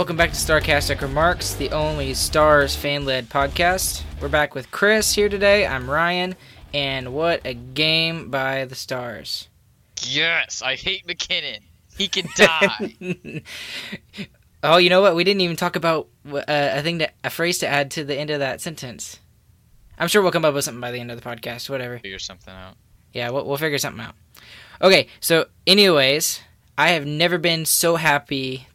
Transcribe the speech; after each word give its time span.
Welcome 0.00 0.16
back 0.16 0.30
to 0.30 0.36
Starcastic 0.36 1.02
Remarks, 1.02 1.52
the 1.52 1.72
only 1.72 2.14
Stars 2.14 2.74
fan 2.74 3.04
led 3.04 3.28
podcast. 3.28 4.02
We're 4.18 4.28
back 4.30 4.54
with 4.54 4.70
Chris 4.70 5.14
here 5.14 5.28
today. 5.28 5.66
I'm 5.66 5.90
Ryan, 5.90 6.36
and 6.72 7.12
what 7.12 7.42
a 7.44 7.52
game 7.52 8.30
by 8.30 8.64
the 8.64 8.74
Stars. 8.74 9.48
Yes, 10.00 10.62
I 10.62 10.76
hate 10.76 11.06
MacKinnon. 11.06 11.64
He 11.98 12.08
can 12.08 12.26
die. 12.34 12.94
oh, 14.62 14.78
you 14.78 14.88
know 14.88 15.02
what? 15.02 15.16
We 15.16 15.22
didn't 15.22 15.42
even 15.42 15.56
talk 15.56 15.76
about 15.76 16.08
uh, 16.32 16.44
a 16.48 16.80
thing 16.80 16.96
that 16.96 17.12
a 17.22 17.28
phrase 17.28 17.58
to 17.58 17.68
add 17.68 17.90
to 17.90 18.02
the 18.02 18.18
end 18.18 18.30
of 18.30 18.38
that 18.38 18.62
sentence. 18.62 19.20
I'm 19.98 20.08
sure 20.08 20.22
we'll 20.22 20.32
come 20.32 20.46
up 20.46 20.54
with 20.54 20.64
something 20.64 20.80
by 20.80 20.92
the 20.92 21.00
end 21.00 21.10
of 21.10 21.20
the 21.20 21.28
podcast. 21.28 21.68
Whatever. 21.68 21.98
Figure 21.98 22.18
something 22.18 22.54
out. 22.54 22.78
Yeah, 23.12 23.28
we'll, 23.28 23.44
we'll 23.44 23.58
figure 23.58 23.76
something 23.76 24.02
out. 24.02 24.14
Okay, 24.80 25.08
so 25.20 25.48
anyways, 25.66 26.40
I 26.78 26.92
have 26.92 27.04
never 27.04 27.36
been 27.36 27.66
so 27.66 27.96
happy 27.96 28.66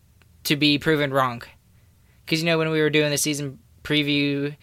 to 0.46 0.56
be 0.56 0.78
proven 0.78 1.12
wrong. 1.12 1.44
Because, 2.24 2.42
you 2.42 2.46
know, 2.46 2.58
when 2.58 2.72
we 2.72 2.82
were 2.82 2.90
doing 2.90 3.12
the 3.12 3.18
season 3.18 3.60
preview, 3.84 4.56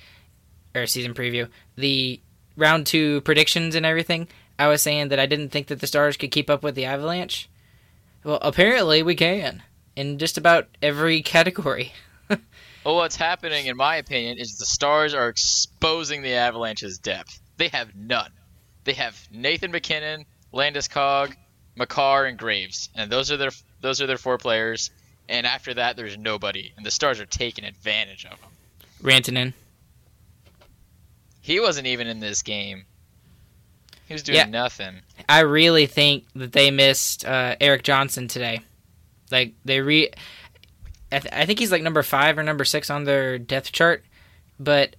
or 0.74 0.86
season 0.86 1.14
preview, 1.14 1.48
the 1.76 2.20
round 2.56 2.86
two 2.86 3.20
predictions 3.22 3.74
and 3.74 3.86
everything, 3.86 4.28
I 4.58 4.68
was 4.68 4.82
saying 4.82 5.08
that 5.08 5.20
I 5.20 5.26
didn't 5.26 5.50
think 5.50 5.68
that 5.68 5.80
the 5.80 5.86
Stars 5.86 6.16
could 6.16 6.30
keep 6.30 6.50
up 6.50 6.62
with 6.62 6.74
the 6.74 6.84
Avalanche. 6.84 7.48
Well, 8.24 8.38
apparently 8.42 9.02
we 9.02 9.14
can 9.14 9.62
in 9.96 10.18
just 10.18 10.38
about 10.38 10.68
every 10.80 11.22
category. 11.22 11.92
well, 12.28 12.96
what's 12.96 13.16
happening, 13.16 13.66
in 13.66 13.76
my 13.76 13.96
opinion, 13.96 14.38
is 14.38 14.56
the 14.56 14.66
Stars 14.66 15.14
are 15.14 15.28
exposing 15.28 16.22
the 16.22 16.34
Avalanche's 16.34 16.98
depth. 16.98 17.40
They 17.56 17.68
have 17.68 17.94
none. 17.94 18.30
They 18.84 18.94
have 18.94 19.20
Nathan 19.30 19.70
MacKinnon, 19.70 20.24
Landeskog, 20.52 21.34
Makar, 21.76 22.26
and 22.26 22.38
Graves, 22.38 22.88
and 22.94 23.10
those 23.10 23.30
are 23.30 23.36
their 23.36 23.52
those 23.80 24.00
are 24.00 24.06
their 24.06 24.18
four 24.18 24.38
players 24.38 24.90
and 25.28 25.46
after 25.46 25.74
that, 25.74 25.96
there's 25.96 26.18
nobody, 26.18 26.72
and 26.76 26.84
the 26.84 26.90
Stars 26.90 27.20
are 27.20 27.26
taking 27.26 27.64
advantage 27.64 28.24
of 28.24 28.32
him. 28.32 28.50
Rantanen. 29.02 29.52
He 31.40 31.58
wasn't 31.58 31.86
even 31.86 32.06
in 32.06 32.20
this 32.20 32.42
game. 32.42 32.84
He 34.06 34.14
was 34.14 34.22
doing 34.22 34.36
yeah, 34.36 34.44
nothing. 34.44 35.00
I 35.28 35.40
really 35.40 35.86
think 35.86 36.24
that 36.34 36.52
they 36.52 36.70
missed 36.70 37.24
uh, 37.24 37.56
Erik 37.60 37.82
Johnson 37.82 38.28
today. 38.28 38.60
Like 39.30 39.54
they 39.64 39.80
re, 39.80 40.10
I, 41.10 41.18
th- 41.18 41.32
I 41.32 41.46
think 41.46 41.58
he's 41.58 41.72
like 41.72 41.82
number 41.82 42.02
five 42.02 42.38
or 42.38 42.42
number 42.42 42.64
six 42.64 42.90
on 42.90 43.04
their 43.04 43.38
depth 43.38 43.72
chart, 43.72 44.04
but 44.60 44.96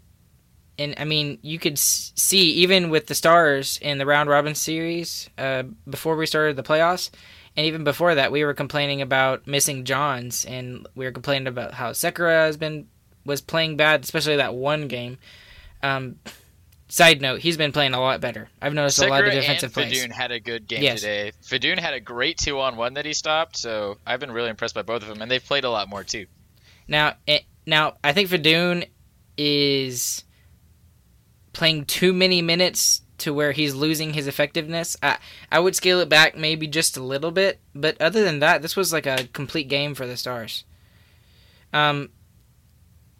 and 0.79 0.95
I 0.97 1.05
mean, 1.05 1.38
you 1.41 1.59
could 1.59 1.77
see 1.77 2.51
even 2.53 2.89
with 2.89 3.07
the 3.07 3.16
Stars 3.16 3.77
in 3.81 3.99
the 3.99 4.05
round 4.05 4.29
robin 4.29 4.55
series 4.55 5.29
uh, 5.38 5.63
before 5.88 6.16
we 6.16 6.25
started 6.25 6.55
the 6.55 6.63
playoffs, 6.63 7.11
and 7.56 7.66
even 7.66 7.84
before 7.84 8.16
that, 8.16 8.32
we 8.32 8.44
were 8.44 8.54
complaining 8.54 9.02
about 9.02 9.46
missing 9.46 9.84
Johns, 9.86 10.46
and 10.46 10.88
we 10.96 11.06
were 11.06 11.12
complaining 11.12 11.48
about 11.48 11.73
how 11.73 11.92
Sekera 11.92 12.46
has 12.46 12.58
been 12.58 12.88
was 13.26 13.42
playing 13.42 13.78
bad, 13.78 14.04
especially 14.04 14.38
that 14.38 14.54
one 14.56 14.88
game. 14.88 15.18
Um, 15.81 16.18
side 16.88 17.22
note, 17.22 17.42
he's 17.42 17.58
been 17.58 17.72
playing 17.72 17.94
a 17.94 18.00
lot 18.00 18.22
better. 18.22 18.50
I've 18.62 18.74
noticed 18.74 19.00
Sekera 19.00 19.08
a 19.08 19.09
lot 19.09 19.26
of 19.26 19.34
defensive 19.34 19.68
and 19.68 19.74
plays. 19.74 20.04
Fedun 20.04 20.12
had 20.12 20.31
a 20.31 20.40
good 20.40 20.68
game 20.68 20.81
yes. 20.81 21.02
today. 21.02 21.31
Fedun 21.44 21.78
had 21.78 21.94
a 21.94 22.00
great 22.00 22.38
two 22.38 22.59
on 22.59 22.76
one 22.76 22.96
that 22.96 23.06
he 23.06 23.14
stopped, 23.14 23.56
so 23.56 23.98
I've 24.06 24.20
been 24.20 24.31
really 24.31 24.50
impressed 24.50 24.76
by 24.76 24.81
both 24.81 25.04
of 25.04 25.08
them, 25.08 25.22
and 25.22 25.30
they've 25.30 25.44
played 25.44 25.64
a 25.64 25.70
lot 25.70 25.88
more 25.90 26.04
too. 26.04 26.26
Now, 26.88 27.09
it, 27.28 27.31
eh, 27.31 27.40
now 27.66 27.98
I 28.04 28.14
think 28.14 28.30
Fedun 28.30 28.86
is 29.38 30.24
playing 31.54 31.86
too 31.86 32.13
many 32.13 32.42
minutes 32.42 33.03
to 33.23 33.34
where 33.34 33.53
he's 33.53 33.73
losing 33.73 34.13
his 34.13 34.28
effectiveness. 34.28 34.97
I 35.01 35.17
I 35.51 35.59
would 35.59 35.75
scale 35.75 36.00
it 36.01 36.09
back 36.09 36.38
maybe 36.38 36.67
just 36.67 36.97
a 36.97 37.03
little 37.03 37.31
bit, 37.31 37.59
but 37.73 38.00
other 38.01 38.23
than 38.23 38.39
that, 38.39 38.61
this 38.61 38.75
was 38.75 38.91
like 38.91 39.06
a 39.06 39.28
complete 39.31 39.69
game 39.69 39.95
for 39.95 40.06
the 40.06 40.17
Stars. 40.17 40.66
Um, 41.72 42.09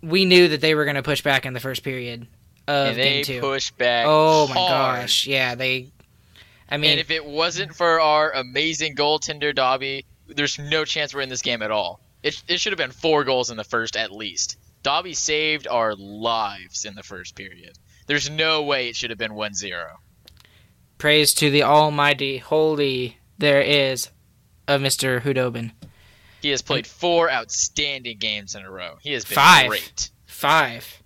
we 0.02 0.26
knew 0.26 0.50
that 0.50 0.62
they 0.62 0.76
were 0.76 0.84
going 0.84 0.96
to 0.96 1.04
push 1.04 1.22
back 1.22 1.46
in 1.46 1.54
the 1.54 1.60
first 1.60 1.84
period 1.84 2.28
of 2.68 2.88
and 2.90 2.98
game 2.98 3.24
two. 3.24 3.40
Push 3.40 3.72
back. 3.72 4.06
Oh 4.08 4.48
my 4.50 4.56
gosh, 4.56 5.26
yeah, 5.26 5.56
they. 5.56 5.92
I 6.70 6.78
mean, 6.78 6.92
and 6.92 7.00
if 7.00 7.10
it 7.10 7.24
wasn't 7.24 7.74
for 7.74 8.00
our 8.02 8.32
amazing 8.32 8.96
goaltender 8.96 9.56
Dobby, 9.56 10.06
there's 10.28 10.60
no 10.60 10.84
chance 10.86 11.14
we're 11.14 11.22
in 11.22 11.30
this 11.30 11.42
game 11.42 11.62
at 11.62 11.72
all. 11.72 12.02
It 12.22 12.42
it 12.50 12.60
should 12.60 12.74
have 12.74 12.78
been 12.78 12.92
four 12.92 13.24
goals 13.24 13.50
in 13.50 13.58
the 13.58 13.64
first 13.64 13.96
at 13.96 14.12
least. 14.12 14.58
Dobby 14.84 15.14
saved 15.14 15.66
our 15.68 15.96
lives 15.96 16.84
in 16.84 16.94
the 16.94 17.04
first 17.04 17.36
period. 17.36 17.78
There's 18.06 18.30
no 18.30 18.64
way 18.64 18.90
it 18.90 18.96
should 18.96 19.10
have 19.10 19.20
been 19.20 19.32
1-0. 19.32 19.86
Praise 20.98 21.34
to 21.36 21.50
the 21.50 21.64
almighty, 21.64 22.38
holy 22.38 23.18
there 23.38 23.62
is 23.62 24.10
of 24.68 24.82
Mr. 24.82 25.22
Khudobin. 25.22 25.72
He 26.42 26.50
has 26.50 26.62
played 26.62 26.86
four 26.86 27.32
outstanding 27.32 28.18
games 28.18 28.56
in 28.56 28.64
a 28.64 28.72
row. 28.72 28.98
He 29.02 29.14
has 29.14 29.26
been 29.26 29.36
five. 29.36 29.70
great. 29.70 30.10
Five. 30.26 31.02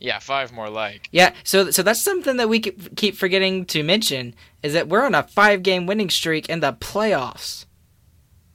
Yeah, 0.00 0.18
five 0.18 0.52
more 0.52 0.70
like. 0.70 1.08
Yeah, 1.10 1.34
so 1.44 1.70
so 1.70 1.82
that's 1.82 2.00
something 2.00 2.36
that 2.36 2.48
we 2.48 2.60
keep 2.60 3.16
forgetting 3.16 3.64
to 3.66 3.82
mention 3.82 4.34
is 4.62 4.72
that 4.72 4.88
we're 4.88 5.04
on 5.04 5.14
a 5.14 5.24
five-game 5.24 5.86
winning 5.86 6.08
streak 6.08 6.48
in 6.48 6.60
the 6.60 6.72
playoffs. 6.72 7.66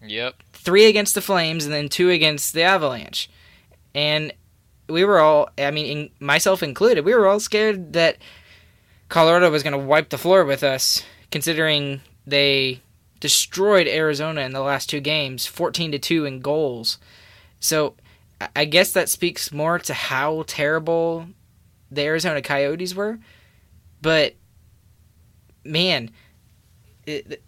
Yep. 0.02 0.36
Three 0.54 0.86
against 0.86 1.16
the 1.16 1.22
Flames 1.22 1.66
and 1.66 1.74
then 1.74 1.90
two 1.90 2.10
against 2.10 2.54
the 2.54 2.64
Avalanche, 2.64 3.30
and 3.94 4.34
we 4.88 5.06
were 5.06 5.20
all, 5.20 5.50
I 5.58 5.72
mean, 5.72 5.86
in, 5.86 6.10
myself 6.20 6.64
included, 6.64 7.06
we 7.06 7.14
were 7.14 7.28
all 7.28 7.40
scared 7.40 7.94
that 7.94 8.18
Colorado 9.10 9.50
was 9.52 9.64
going 9.64 9.74
to 9.74 9.78
wipe 9.78 10.10
the 10.10 10.18
floor 10.18 10.46
with 10.46 10.64
us, 10.64 11.04
considering 11.32 12.02
they 12.26 12.82
destroyed 13.20 13.88
Arizona 13.88 14.42
in 14.42 14.52
the 14.52 14.62
last 14.62 14.90
two 14.90 15.00
games, 15.00 15.46
14 15.46 15.92
to 15.94 16.00
2 16.00 16.26
in 16.26 16.40
goals. 16.40 16.98
So 17.60 17.96
I 18.56 18.66
guess 18.66 18.92
that 18.92 19.10
speaks 19.10 19.52
more 19.52 19.80
to 19.80 19.94
how 19.94 20.44
terrible 20.48 21.28
the 21.90 22.02
Arizona 22.04 22.42
Coyotes 22.42 22.94
were. 22.94 23.20
But 24.02 24.36
man, 25.64 26.12
it, 27.06 27.42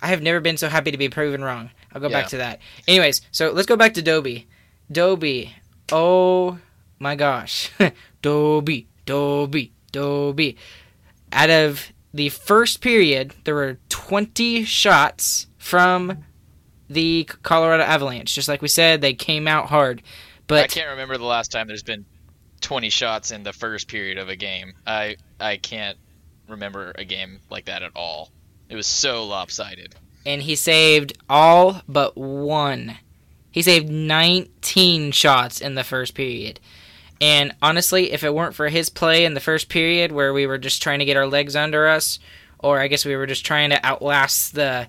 I 0.00 0.06
have 0.06 0.22
never 0.22 0.40
been 0.40 0.56
so 0.56 0.68
happy 0.68 0.90
to 0.90 0.98
be 0.98 1.08
proven 1.08 1.42
wrong. 1.42 1.70
I'll 1.92 2.00
go 2.00 2.08
yeah. 2.08 2.20
back 2.20 2.30
to 2.30 2.38
that. 2.38 2.60
Anyways, 2.86 3.22
so 3.32 3.50
let's 3.50 3.66
go 3.66 3.76
back 3.76 3.94
to 3.94 4.02
Dobie. 4.02 4.46
Dobie, 4.90 5.54
Oh 5.92 6.58
my 6.98 7.14
gosh. 7.14 7.70
Dobie, 8.22 8.88
Dobie, 9.06 9.72
Dobie. 9.92 10.56
Out 11.32 11.50
of 11.50 11.92
the 12.12 12.28
first 12.30 12.80
period, 12.80 13.34
there 13.44 13.54
were 13.54 13.78
20 13.88 14.64
shots 14.64 15.46
from 15.58 16.24
the 16.88 17.28
Colorado 17.42 17.82
Avalanche. 17.82 18.34
Just 18.34 18.48
like 18.48 18.62
we 18.62 18.68
said, 18.68 19.00
they 19.00 19.14
came 19.14 19.46
out 19.46 19.66
hard. 19.66 20.02
But 20.46 20.64
I 20.64 20.66
can't 20.66 20.90
remember 20.90 21.18
the 21.18 21.24
last 21.24 21.52
time 21.52 21.68
there's 21.68 21.82
been 21.82 22.06
20 22.60 22.90
shots 22.90 23.30
in 23.30 23.42
the 23.42 23.52
first 23.52 23.88
period 23.88 24.18
of 24.18 24.28
a 24.28 24.36
game. 24.36 24.72
I 24.86 25.16
I 25.38 25.58
can't 25.58 25.98
remember 26.48 26.92
a 26.96 27.04
game 27.04 27.40
like 27.50 27.66
that 27.66 27.82
at 27.82 27.92
all. 27.94 28.30
It 28.68 28.76
was 28.76 28.86
so 28.86 29.26
lopsided. 29.26 29.94
And 30.26 30.42
he 30.42 30.56
saved 30.56 31.16
all 31.28 31.82
but 31.88 32.16
one. 32.16 32.98
He 33.50 33.62
saved 33.62 33.88
19 33.88 35.12
shots 35.12 35.60
in 35.60 35.74
the 35.74 35.84
first 35.84 36.14
period. 36.14 36.60
And 37.20 37.54
honestly, 37.60 38.12
if 38.12 38.22
it 38.22 38.34
weren't 38.34 38.54
for 38.54 38.68
his 38.68 38.90
play 38.90 39.24
in 39.24 39.34
the 39.34 39.40
first 39.40 39.68
period 39.68 40.12
where 40.12 40.32
we 40.32 40.46
were 40.46 40.58
just 40.58 40.82
trying 40.82 41.00
to 41.00 41.04
get 41.04 41.16
our 41.16 41.26
legs 41.26 41.56
under 41.56 41.88
us, 41.88 42.18
or 42.58 42.78
I 42.80 42.88
guess 42.88 43.04
we 43.04 43.16
were 43.16 43.26
just 43.26 43.44
trying 43.44 43.70
to 43.70 43.84
outlast 43.84 44.54
the 44.54 44.86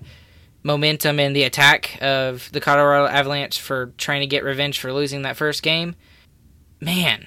momentum 0.62 1.18
and 1.18 1.34
the 1.34 1.44
attack 1.44 1.98
of 2.00 2.50
the 2.52 2.60
Colorado 2.60 3.06
Avalanche 3.06 3.60
for 3.60 3.92
trying 3.96 4.20
to 4.20 4.26
get 4.26 4.44
revenge 4.44 4.78
for 4.78 4.92
losing 4.92 5.22
that 5.22 5.36
first 5.36 5.62
game, 5.62 5.96
man, 6.80 7.26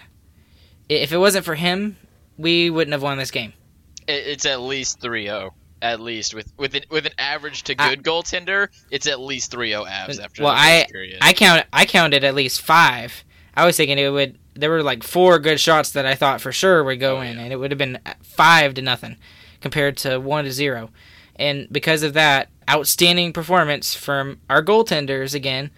if 0.87 1.11
it 1.11 1.17
wasn't 1.17 1.45
for 1.45 1.55
him, 1.55 1.97
we 2.37 2.69
wouldn't 2.69 2.93
have 2.93 3.03
won 3.03 3.17
this 3.17 3.31
game. 3.31 3.53
It's 4.07 4.45
at 4.45 4.61
least 4.61 4.99
3 4.99 5.25
0 5.25 5.53
at 5.83 5.99
least 5.99 6.33
with 6.33 6.51
with 6.57 6.73
an, 6.73 6.83
with 6.89 7.05
an 7.05 7.11
average 7.19 7.63
to 7.63 7.75
good 7.75 7.99
I, 7.99 8.01
goaltender, 8.01 8.69
it's 8.89 9.05
at 9.05 9.19
least 9.19 9.51
3-0 9.51 9.87
abs 9.87 10.17
after. 10.17 10.43
Well, 10.43 10.53
I 10.55 10.87
period. 10.89 11.19
I 11.21 11.33
count 11.33 11.67
I 11.71 11.85
counted 11.85 12.23
at 12.23 12.33
least 12.33 12.61
five. 12.61 13.23
I 13.55 13.65
was 13.65 13.77
thinking 13.77 13.99
it 13.99 14.09
would. 14.09 14.39
There 14.55 14.69
were 14.69 14.81
like 14.81 15.03
four 15.03 15.37
good 15.39 15.59
shots 15.59 15.91
that 15.91 16.05
I 16.05 16.15
thought 16.15 16.41
for 16.41 16.51
sure 16.51 16.83
would 16.83 16.99
go 16.99 17.17
oh, 17.17 17.21
in, 17.21 17.37
yeah. 17.37 17.43
and 17.43 17.53
it 17.53 17.57
would 17.57 17.71
have 17.71 17.77
been 17.77 17.99
five 18.23 18.73
to 18.75 18.81
nothing 18.81 19.17
compared 19.61 19.97
to 19.97 20.19
one 20.19 20.45
to 20.45 20.51
zero. 20.51 20.89
And 21.35 21.67
because 21.71 22.03
of 22.03 22.13
that, 22.13 22.49
outstanding 22.69 23.33
performance 23.33 23.93
from 23.93 24.39
our 24.49 24.63
goaltenders 24.63 25.35
again. 25.35 25.69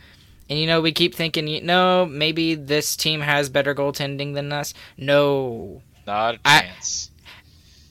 And 0.50 0.60
you 0.60 0.68
know, 0.68 0.80
we 0.82 0.92
keep 0.92 1.16
thinking, 1.16 1.48
you 1.48 1.62
know, 1.62 2.06
maybe 2.06 2.54
this 2.54 2.96
team 2.96 3.22
has 3.22 3.50
better 3.50 3.74
goaltending 3.74 4.36
than 4.36 4.54
us. 4.54 4.76
No, 4.98 5.82
not 6.06 6.36
a 6.36 6.40
chance. 6.44 7.10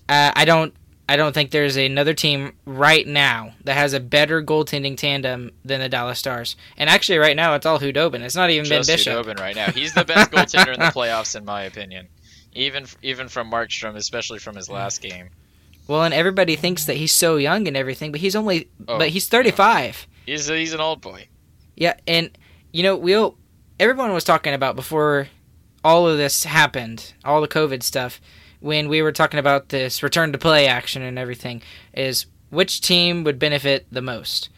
I, 0.08 0.28
uh, 0.28 0.32
I 0.36 0.44
don't 0.44 0.74
I 1.08 1.16
don't 1.16 1.34
think 1.34 1.50
there's 1.50 1.76
another 1.76 2.14
team 2.14 2.54
right 2.64 3.06
now 3.06 3.54
that 3.64 3.76
has 3.76 3.92
a 3.92 4.00
better 4.00 4.42
goaltending 4.42 4.96
tandem 4.96 5.50
than 5.64 5.80
the 5.80 5.88
Dallas 5.88 6.18
Stars. 6.18 6.56
And 6.78 6.88
actually, 6.88 7.18
right 7.18 7.36
now 7.36 7.54
it's 7.54 7.66
all 7.66 7.78
Khudobin. 7.78 8.22
It's 8.22 8.34
not 8.34 8.50
even 8.50 8.64
Just 8.64 8.88
Ben 8.88 8.96
Bishop. 8.96 9.26
Khudobin 9.26 9.38
right 9.38 9.54
now. 9.54 9.70
He's 9.70 9.92
the 9.92 10.04
best 10.04 10.30
goaltender 10.32 10.72
in 10.72 10.80
the 10.80 10.86
playoffs, 10.86 11.36
in 11.36 11.44
my 11.44 11.64
opinion. 11.64 12.08
Even 12.54 12.86
even 13.02 13.28
from 13.28 13.50
Markstrom, 13.50 13.96
especially 13.96 14.38
from 14.38 14.56
his 14.56 14.70
last 14.70 15.02
game. 15.02 15.30
Well, 15.86 16.04
and 16.04 16.14
everybody 16.14 16.56
thinks 16.56 16.86
that 16.86 16.96
he's 16.96 17.12
so 17.12 17.36
young 17.36 17.68
and 17.68 17.76
everything, 17.76 18.10
but 18.10 18.20
he's 18.20 18.36
only 18.36 18.68
oh, 18.88 18.98
but 18.98 19.10
he's 19.10 19.28
35. 19.28 20.06
He's 20.24 20.46
he's 20.46 20.72
an 20.72 20.80
old 20.80 21.00
boy. 21.00 21.28
Yeah, 21.76 21.94
and 22.06 22.30
you 22.72 22.82
know 22.82 22.96
we'll 22.96 23.36
everyone 23.78 24.12
was 24.12 24.24
talking 24.24 24.54
about 24.54 24.76
before 24.76 25.28
all 25.82 26.08
of 26.08 26.16
this 26.16 26.44
happened, 26.44 27.12
all 27.24 27.40
the 27.40 27.48
COVID 27.48 27.82
stuff, 27.82 28.20
when 28.64 28.88
we 28.88 29.02
were 29.02 29.12
talking 29.12 29.38
about 29.38 29.68
this 29.68 30.02
return 30.02 30.32
to 30.32 30.38
play 30.38 30.66
action 30.66 31.02
and 31.02 31.18
everything, 31.18 31.60
is 31.92 32.24
which 32.48 32.80
team 32.80 33.22
would 33.22 33.38
benefit 33.38 33.86
the 33.92 34.00
most? 34.00 34.48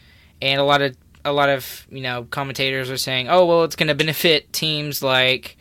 And 0.41 0.61
a 0.61 0.63
lot 0.63 0.81
of 0.81 0.95
a 1.25 1.33
lot 1.33 1.49
of 1.49 1.85
you 1.91 1.99
know 1.99 2.25
commentators 2.31 2.89
are 2.89 2.97
saying, 2.97 3.27
oh 3.27 3.45
well, 3.45 3.65
it's 3.65 3.75
going 3.75 3.89
to 3.89 3.95
benefit 3.95 4.53
teams 4.53 5.03
like 5.03 5.57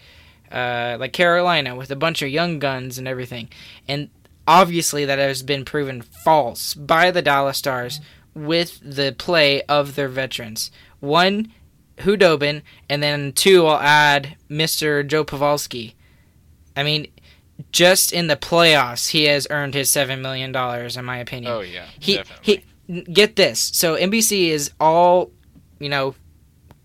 uh, 0.53 0.97
like 1.01 1.13
Carolina 1.13 1.75
with 1.75 1.91
a 1.91 1.97
bunch 1.97 2.23
of 2.23 2.29
young 2.29 2.61
guns 2.61 2.99
and 2.99 3.09
everything, 3.09 3.49
and 3.89 4.11
obviously 4.47 5.05
that 5.05 5.19
has 5.19 5.43
been 5.43 5.65
proven 5.65 6.01
false 6.01 6.73
by 6.73 7.11
the 7.11 7.23
Dallas 7.23 7.59
Stars 7.59 8.01
with 8.33 8.79
the 8.81 9.13
play 9.19 9.63
of 9.63 9.97
their 9.97 10.09
veterans. 10.09 10.71
One, 11.01 11.53
Khudobin, 11.97 12.63
and 12.89 13.03
then 13.03 13.33
two, 13.33 13.67
I'll 13.67 13.81
add 13.81 14.37
Mr. 14.49 15.05
Joe 15.05 15.25
Pavelski. 15.25 15.95
I 16.77 16.85
mean, 16.85 17.09
just 17.73 18.13
in 18.13 18.27
the 18.27 18.37
playoffs, 18.37 19.09
he 19.11 19.25
has 19.25 19.47
earned 19.51 19.75
his 19.75 19.91
seven 19.91 20.23
million 20.23 20.53
dollars, 20.53 20.97
in 20.97 21.05
my 21.05 21.19
opinion. 21.19 21.53
Oh 21.53 21.61
yeah, 21.61 21.87
he 21.99 22.17
definitely. 22.17 22.65
he. 22.89 23.03
Get 23.13 23.35
this. 23.35 23.59
So 23.75 23.97
NBC 23.97 24.49
is 24.51 24.71
all, 24.79 25.33
you 25.81 25.89
know, 25.89 26.15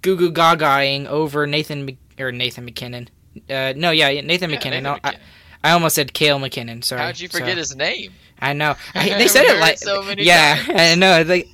goo 0.01 0.15
goo 0.17 0.31
gagaing 0.31 1.05
over 1.05 1.45
Nathan 1.45 1.95
or 2.19 2.31
Nathan 2.31 2.65
MacKinnon. 2.65 3.07
Uh, 3.47 3.73
no, 3.75 3.91
yeah, 3.91 4.07
Nathan 4.21 4.49
Yeah, 4.49 4.55
MacKinnon. 4.55 4.83
Nathan 4.83 4.99
I, 5.03 5.07
MacKinnon. 5.09 5.27
I 5.63 5.71
almost 5.71 5.93
said 5.95 6.13
Cale 6.13 6.39
MacKinnon. 6.39 6.81
Sorry. 6.81 7.01
How'd 7.01 7.19
you 7.19 7.27
forget 7.29 7.51
So- 7.51 7.55
his 7.57 7.75
name? 7.75 8.13
I 8.39 8.53
know. 8.53 8.75
I, 8.95 9.09
they 9.19 9.27
said 9.27 9.45
it 9.45 9.59
like 9.59 9.77
so 9.77 10.01
many 10.01 10.23
yeah. 10.23 10.55
times. 10.55 10.69
I 10.79 10.95
know. 10.95 11.21
Like 11.21 11.47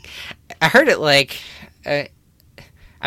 I 0.61 0.69
heard 0.69 0.87
it 0.87 0.99
like. 0.99 1.35
Uh, 1.85 2.03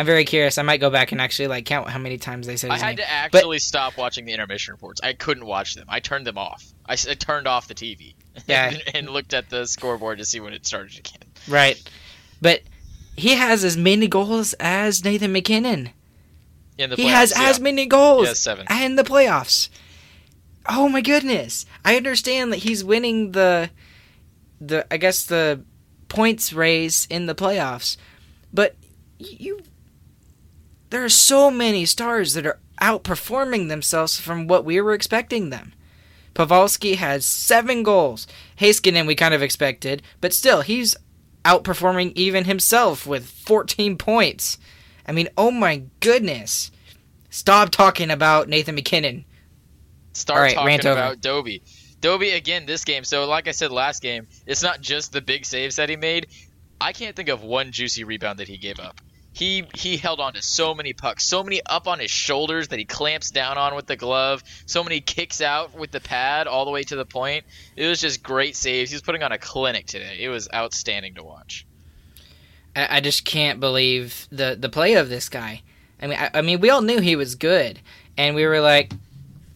I'm 0.01 0.07
very 0.07 0.25
curious. 0.25 0.57
I 0.57 0.63
might 0.63 0.79
go 0.79 0.89
back 0.89 1.11
and 1.11 1.21
actually 1.21 1.47
like 1.47 1.65
count 1.65 1.87
how 1.87 1.99
many 1.99 2.17
times 2.17 2.47
they 2.47 2.55
said 2.55 2.71
I 2.71 2.79
had 2.79 2.87
name. 2.87 2.97
to 2.97 3.11
actually 3.11 3.59
stop 3.59 3.97
watching 3.97 4.25
the 4.25 4.31
intermission 4.33 4.71
reports. 4.71 4.99
I 5.03 5.13
couldn't 5.13 5.45
watch 5.45 5.75
them. 5.75 5.85
I 5.87 5.99
turned 5.99 6.25
them 6.25 6.39
off. 6.39 6.65
I 6.87 6.95
turned 6.95 7.47
off 7.47 7.67
the 7.67 7.75
TV. 7.75 8.15
Yeah. 8.47 8.73
and 8.95 9.09
looked 9.09 9.35
at 9.35 9.49
the 9.49 9.67
scoreboard 9.67 10.17
to 10.17 10.25
see 10.25 10.39
when 10.39 10.53
it 10.53 10.65
started 10.65 10.97
again. 10.97 11.29
Right, 11.47 11.79
but 12.41 12.61
he 13.15 13.35
has 13.35 13.63
as 13.63 13.77
many 13.77 14.07
goals 14.07 14.53
as 14.53 15.03
Nathan 15.03 15.33
MacKinnon. 15.33 15.89
In 16.79 16.89
the 16.89 16.95
playoffs, 16.95 16.99
he 16.99 17.07
has 17.07 17.33
yeah. 17.35 17.49
as 17.49 17.59
many 17.59 17.85
goals 17.85 18.21
He 18.21 18.27
has 18.29 18.39
seven. 18.39 18.65
in 18.71 18.95
the 18.95 19.03
playoffs. 19.03 19.69
Oh 20.67 20.89
my 20.89 21.01
goodness! 21.01 21.67
I 21.85 21.95
understand 21.95 22.51
that 22.53 22.59
he's 22.59 22.83
winning 22.83 23.33
the, 23.33 23.69
the 24.59 24.91
I 24.91 24.97
guess 24.97 25.25
the 25.25 25.63
points 26.07 26.53
race 26.53 27.05
in 27.07 27.27
the 27.27 27.35
playoffs, 27.35 27.97
but 28.51 28.75
you, 29.19 29.59
there 30.91 31.03
are 31.03 31.09
so 31.09 31.49
many 31.49 31.85
stars 31.85 32.33
that 32.33 32.45
are 32.45 32.59
outperforming 32.81 33.69
themselves 33.69 34.19
from 34.19 34.45
what 34.45 34.65
we 34.65 34.79
were 34.79 34.93
expecting 34.93 35.49
them. 35.49 35.73
Pavelski 36.35 36.95
has 36.95 37.25
seven 37.25 37.81
goals. 37.81 38.27
Heiskanen 38.59 39.07
we 39.07 39.15
kind 39.15 39.33
of 39.33 39.41
expected, 39.41 40.01
but 40.19 40.33
still 40.33 40.61
he's 40.61 40.95
outperforming 41.43 42.11
even 42.15 42.43
himself 42.45 43.07
with 43.07 43.25
14 43.25 43.97
points. 43.97 44.57
I 45.07 45.11
mean, 45.13 45.29
oh 45.37 45.51
my 45.51 45.83
goodness. 46.01 46.71
Stop 47.29 47.71
talking 47.71 48.11
about 48.11 48.49
Nathan 48.49 48.75
MacKinnon. 48.75 49.25
Start 50.13 50.41
right, 50.41 50.55
talking 50.55 50.87
over. 50.87 50.91
about 50.91 51.21
Dobie. 51.21 51.63
Dobie 52.01 52.31
again 52.31 52.65
this 52.65 52.83
game. 52.83 53.05
So 53.05 53.25
like 53.25 53.47
I 53.47 53.51
said 53.51 53.71
last 53.71 54.01
game, 54.01 54.27
it's 54.45 54.61
not 54.61 54.81
just 54.81 55.13
the 55.13 55.21
big 55.21 55.45
saves 55.45 55.77
that 55.77 55.87
he 55.87 55.95
made. 55.95 56.27
I 56.81 56.91
can't 56.91 57.15
think 57.15 57.29
of 57.29 57.43
one 57.43 57.71
juicy 57.71 58.03
rebound 58.03 58.39
that 58.39 58.49
he 58.49 58.57
gave 58.57 58.79
up. 58.79 58.99
He 59.41 59.63
he 59.73 59.97
held 59.97 60.19
on 60.19 60.33
to 60.33 60.41
so 60.43 60.75
many 60.75 60.93
pucks, 60.93 61.25
so 61.25 61.43
many 61.43 61.61
up 61.65 61.87
on 61.87 61.97
his 61.97 62.11
shoulders 62.11 62.67
that 62.67 62.77
he 62.77 62.85
clamps 62.85 63.31
down 63.31 63.57
on 63.57 63.73
with 63.73 63.87
the 63.87 63.95
glove, 63.95 64.43
so 64.67 64.83
many 64.83 65.01
kicks 65.01 65.41
out 65.41 65.73
with 65.73 65.89
the 65.89 65.99
pad 65.99 66.45
all 66.45 66.63
the 66.63 66.69
way 66.69 66.83
to 66.83 66.95
the 66.95 67.05
point. 67.05 67.43
It 67.75 67.87
was 67.87 67.99
just 67.99 68.21
great 68.21 68.55
saves. 68.55 68.91
He 68.91 68.95
was 68.95 69.01
putting 69.01 69.23
on 69.23 69.31
a 69.31 69.39
clinic 69.39 69.87
today. 69.87 70.17
It 70.19 70.29
was 70.29 70.47
outstanding 70.53 71.15
to 71.15 71.23
watch. 71.23 71.65
I, 72.75 72.97
I 72.97 72.99
just 72.99 73.25
can't 73.25 73.59
believe 73.59 74.27
the 74.31 74.55
the 74.59 74.69
play 74.69 74.93
of 74.93 75.09
this 75.09 75.27
guy. 75.27 75.63
I 75.99 76.05
mean, 76.05 76.19
I, 76.19 76.29
I 76.35 76.41
mean, 76.43 76.59
we 76.59 76.69
all 76.69 76.83
knew 76.83 76.99
he 76.99 77.15
was 77.15 77.33
good, 77.33 77.79
and 78.17 78.35
we 78.35 78.45
were 78.45 78.61
like, 78.61 78.93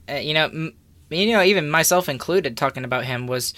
uh, 0.10 0.16
you 0.16 0.34
know, 0.34 0.46
m- 0.46 0.74
you 1.12 1.32
know, 1.32 1.44
even 1.44 1.70
myself 1.70 2.10
included, 2.10 2.58
talking 2.58 2.86
about 2.86 3.06
him 3.06 3.28
was 3.28 3.54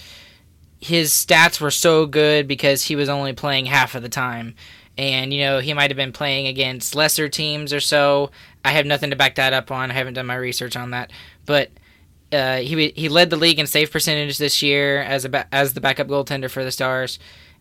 his 0.78 1.10
stats 1.10 1.58
were 1.58 1.70
so 1.70 2.04
good 2.04 2.46
because 2.46 2.84
he 2.84 2.96
was 2.96 3.08
only 3.08 3.32
playing 3.32 3.64
half 3.64 3.94
of 3.94 4.02
the 4.02 4.10
time, 4.10 4.54
and 4.98 5.32
you 5.32 5.40
know 5.40 5.60
he 5.60 5.72
might 5.72 5.90
have 5.90 5.96
been 5.96 6.12
playing 6.12 6.46
against 6.48 6.94
lesser 6.94 7.28
teams 7.28 7.72
or 7.72 7.80
so. 7.80 8.30
I 8.64 8.72
have 8.72 8.84
nothing 8.84 9.10
to 9.10 9.16
back 9.16 9.36
that 9.36 9.52
up 9.54 9.70
on. 9.70 9.90
I 9.90 9.94
haven't 9.94 10.14
done 10.14 10.26
my 10.26 10.36
research 10.36 10.76
on 10.76 10.90
that, 10.90 11.10
but. 11.46 11.70
Uh, 12.30 12.58
he 12.58 12.90
he 12.94 13.08
led 13.08 13.30
the 13.30 13.36
league 13.36 13.58
in 13.58 13.66
save 13.66 13.90
percentage 13.90 14.36
this 14.36 14.60
year 14.60 15.00
as 15.00 15.24
a 15.24 15.30
ba- 15.30 15.48
as 15.50 15.72
the 15.72 15.80
backup 15.80 16.08
goaltender 16.08 16.50
for 16.50 16.62
the 16.62 16.70
Stars, 16.70 17.18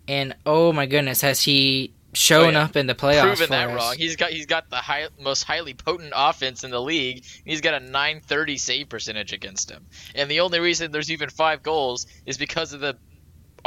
and 0.10 0.36
oh 0.46 0.74
my 0.74 0.86
goodness, 0.86 1.22
has 1.22 1.42
he 1.42 1.94
shown 2.12 2.48
Oh, 2.48 2.50
yeah. 2.60 2.64
up 2.66 2.76
in 2.76 2.86
the 2.86 2.94
playoffs? 2.94 3.38
Proven 3.38 3.50
that 3.52 3.70
us. 3.70 3.76
wrong. 3.78 3.96
He's 3.98 4.18
got 4.18 4.32
he's 4.32 4.46
got 4.46 4.70
the 4.70 4.76
high, 4.76 5.08
most 5.22 5.44
highly 5.44 5.74
potent 5.74 6.12
offense 6.14 6.66
in 6.66 6.72
the 6.72 6.82
league. 6.82 7.24
He's 7.46 7.62
got 7.62 7.76
a 7.76 7.86
930 7.86 8.58
save 8.58 8.90
percentage 8.90 9.32
against 9.32 9.72
him. 9.72 9.86
And 10.16 10.30
the 10.30 10.42
only 10.42 10.60
reason 10.60 10.92
there's 10.92 11.12
even 11.12 11.30
5 11.30 11.64
goals 11.64 12.06
is 12.26 12.38
because 12.38 12.74
of 12.74 12.82
the 12.82 12.98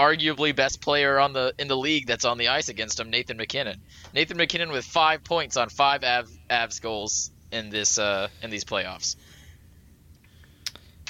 arguably 0.01 0.55
best 0.57 0.81
player 0.81 1.19
on 1.19 1.33
the 1.33 1.53
in 1.59 1.69
the 1.69 1.77
league 1.77 2.07
that's 2.07 2.25
on 2.25 2.39
the 2.39 2.49
ice 2.49 2.69
against 2.69 2.99
him, 2.99 3.11
Nathan 3.11 3.37
MacKinnon. 3.37 3.81
Nathan 4.15 4.37
MacKinnon 4.39 4.71
with 4.73 4.85
5 4.85 5.23
points 5.25 5.57
on 5.57 5.69
5 5.69 6.05
Av, 6.05 6.31
Avs 6.49 6.81
goals 6.81 7.31
in 7.53 7.69
this 7.71 7.99
uh 7.99 8.29
in 8.43 8.51
these 8.51 8.65
playoffs. 8.65 9.17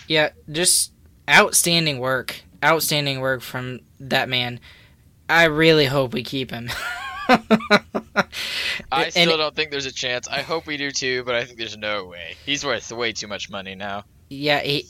Yeah, 0.08 0.30
just 0.50 0.92
outstanding 1.28 1.98
work. 2.00 2.42
Outstanding 2.64 3.20
work 3.20 3.42
from 3.42 3.80
that 4.00 4.28
man. 4.28 4.60
I 5.28 5.44
really 5.44 5.86
hope 5.86 6.12
we 6.12 6.24
keep 6.24 6.50
him. 6.50 6.68
I 7.28 9.04
And- 9.04 9.12
still 9.12 9.38
don't 9.38 9.54
think 9.54 9.70
there's 9.70 9.86
a 9.86 9.92
chance. 9.92 10.26
I 10.28 10.42
hope 10.42 10.66
we 10.66 10.76
do 10.76 10.90
too, 10.90 11.22
but 11.24 11.34
I 11.36 11.44
think 11.44 11.58
there's 11.58 11.76
no 11.76 12.06
way. 12.06 12.34
He's 12.44 12.64
worth 12.64 12.90
way 12.90 13.12
too 13.12 13.28
much 13.28 13.48
money 13.50 13.74
now. 13.76 14.04
yeah, 14.28 14.60
he, 14.60 14.86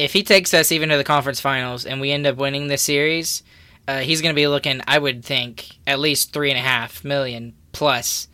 if 0.00 0.12
he 0.12 0.22
takes 0.22 0.52
us 0.54 0.72
even 0.72 0.88
to 0.88 0.96
the 0.96 1.04
conference 1.04 1.40
finals 1.40 1.84
and 1.86 2.00
we 2.00 2.10
end 2.10 2.26
up 2.26 2.36
winning 2.36 2.66
this 2.68 2.82
series, 2.82 3.42
uh, 3.86 3.98
he's 3.98 4.22
going 4.22 4.34
to 4.34 4.38
be 4.38 4.46
looking, 4.46 4.80
I 4.86 4.98
would 4.98 5.24
think, 5.24 5.66
at 5.86 5.98
least 5.98 6.32
three 6.32 6.50
and 6.50 6.58
a 6.58 6.62
half 6.62 7.04
million 7.04 7.54
plus 7.72 8.28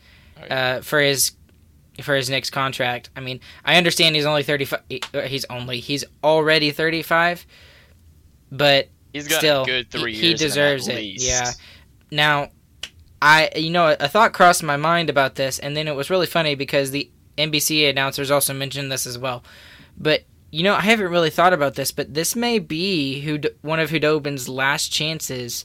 uh, 0.51 0.81
for 0.81 1.01
his 1.01 1.33
for 2.03 2.15
his 2.15 2.29
next 2.29 2.51
contract. 2.51 3.11
I 3.17 3.21
mean, 3.21 3.41
I 3.65 3.77
understand 3.77 4.17
he's 4.17 4.27
only 4.27 4.43
thirty 4.43 4.65
five. 4.67 4.83
He's 5.27 5.45
only 5.47 5.81
he's 5.81 6.05
already 6.23 6.71
thirty 6.71 7.03
five, 7.03 7.45
but 8.51 8.89
He's 9.13 9.29
got 9.29 9.39
Still, 9.39 9.65
good 9.65 9.91
3 9.91 10.13
he- 10.13 10.21
he 10.21 10.27
years 10.29 10.41
deserves 10.41 10.89
it, 10.89 10.97
least. 10.97 11.27
yeah. 11.27 11.53
Now, 12.11 12.51
I 13.23 13.51
you 13.57 13.71
know 13.71 13.97
a 13.99 14.09
thought 14.09 14.35
crossed 14.35 14.63
my 14.63 14.77
mind 14.77 15.09
about 15.09 15.37
this, 15.37 15.59
and 15.59 15.75
then 15.75 15.89
it 15.89 15.97
was 15.97 16.11
really 16.11 16.27
funny 16.27 16.55
because 16.55 16.91
the 16.91 17.11
NBC 17.39 17.89
announcers 17.89 18.31
also 18.31 18.53
mentioned 18.53 18.93
this 18.93 19.07
as 19.07 19.17
well. 19.19 19.43
But 19.97 20.25
you 20.51 20.63
know, 20.63 20.75
I 20.75 20.81
haven't 20.83 21.11
really 21.11 21.31
thought 21.31 21.53
about 21.53 21.75
this, 21.75 21.91
but 21.91 22.15
this 22.15 22.35
may 22.37 22.59
be 22.59 23.21
who 23.21 23.41
one 23.63 23.81
of 23.81 23.91
Khudobin's 23.91 24.49
last 24.49 24.93
chances 24.93 25.65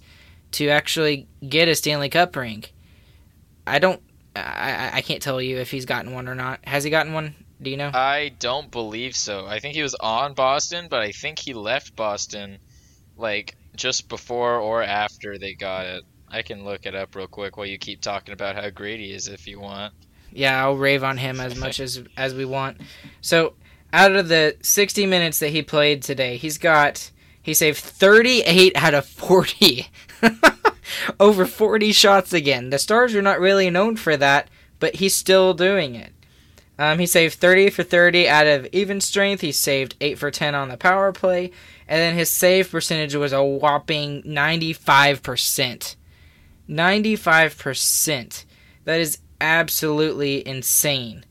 to 0.53 0.67
actually 0.69 1.27
get 1.47 1.67
a 1.69 1.75
Stanley 1.75 2.09
Cup 2.09 2.35
ring. 2.35 2.63
I 3.65 3.79
don't. 3.79 4.01
I- 4.35 4.89
I 4.93 5.01
can't 5.01 5.21
tell 5.21 5.41
you 5.41 5.57
if 5.57 5.71
he's 5.71 5.85
gotten 5.85 6.13
one 6.13 6.27
or 6.27 6.35
not. 6.35 6.59
Has 6.65 6.83
he 6.83 6.89
gotten 6.89 7.13
one? 7.13 7.35
Do 7.61 7.69
you 7.69 7.77
know? 7.77 7.91
I 7.93 8.31
don't 8.39 8.71
believe 8.71 9.15
so. 9.15 9.45
I 9.45 9.59
think 9.59 9.75
he 9.75 9.83
was 9.83 9.93
on 9.95 10.33
Boston, 10.33 10.87
but 10.89 11.01
I 11.01 11.11
think 11.11 11.37
he 11.39 11.53
left 11.53 11.95
Boston 11.95 12.57
like 13.17 13.55
just 13.75 14.09
before 14.09 14.55
or 14.59 14.81
after 14.81 15.37
they 15.37 15.53
got 15.53 15.85
it. 15.85 16.03
I 16.29 16.41
can 16.41 16.63
look 16.63 16.85
it 16.85 16.95
up 16.95 17.13
real 17.15 17.27
quick 17.27 17.57
while 17.57 17.65
you 17.65 17.77
keep 17.77 18.01
talking 18.01 18.33
about 18.33 18.55
how 18.55 18.69
great 18.69 18.99
he 18.99 19.11
is 19.13 19.27
if 19.27 19.47
you 19.47 19.59
want. 19.59 19.93
yeah, 20.31 20.63
I'll 20.63 20.75
rave 20.77 21.03
on 21.03 21.17
him 21.17 21.39
as 21.41 21.55
much 21.57 21.79
as 21.81 22.01
as 22.17 22.33
we 22.33 22.45
want. 22.45 22.77
So, 23.19 23.53
out 23.93 24.15
of 24.15 24.27
the 24.27 24.55
60 24.61 25.05
minutes 25.05 25.39
that 25.39 25.49
he 25.49 25.61
played 25.61 26.01
today, 26.01 26.37
he's 26.37 26.57
got 26.57 27.11
he 27.41 27.53
saved 27.53 27.79
38 27.79 28.73
out 28.75 28.93
of 28.93 29.05
40. 29.05 29.87
Over 31.19 31.45
40 31.45 31.91
shots 31.91 32.33
again. 32.33 32.69
The 32.69 32.77
Stars 32.77 33.15
are 33.15 33.21
not 33.21 33.39
really 33.39 33.69
known 33.69 33.95
for 33.95 34.15
that, 34.17 34.49
but 34.79 34.95
he's 34.95 35.15
still 35.15 35.53
doing 35.53 35.95
it. 35.95 36.11
Um, 36.77 36.99
he 36.99 37.05
saved 37.05 37.35
30 37.35 37.69
for 37.69 37.83
30 37.83 38.27
out 38.27 38.47
of 38.47 38.67
even 38.71 39.01
strength. 39.01 39.41
He 39.41 39.51
saved 39.51 39.95
8 40.01 40.17
for 40.17 40.31
10 40.31 40.55
on 40.55 40.69
the 40.69 40.77
power 40.77 41.11
play. 41.11 41.51
And 41.87 41.99
then 41.99 42.15
his 42.15 42.29
save 42.29 42.71
percentage 42.71 43.15
was 43.15 43.33
a 43.33 43.43
whopping 43.43 44.23
95%. 44.23 45.95
95%. 46.69 48.45
That 48.85 48.99
is 48.99 49.19
absolutely 49.39 50.47
insane. 50.47 51.25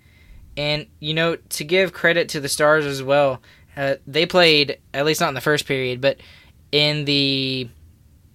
And, 0.57 0.87
you 0.99 1.15
know, 1.15 1.37
to 1.37 1.65
give 1.65 1.93
credit 1.93 2.29
to 2.31 2.41
the 2.41 2.49
Stars 2.49 2.85
as 2.85 3.03
well, 3.03 3.41
uh, 3.77 3.95
they 4.07 4.27
played, 4.27 4.79
at 4.93 5.05
least 5.07 5.21
not 5.21 5.29
in 5.29 5.35
the 5.35 5.41
first 5.41 5.67
period, 5.67 6.01
but 6.01 6.19
in 6.73 7.05
the. 7.05 7.69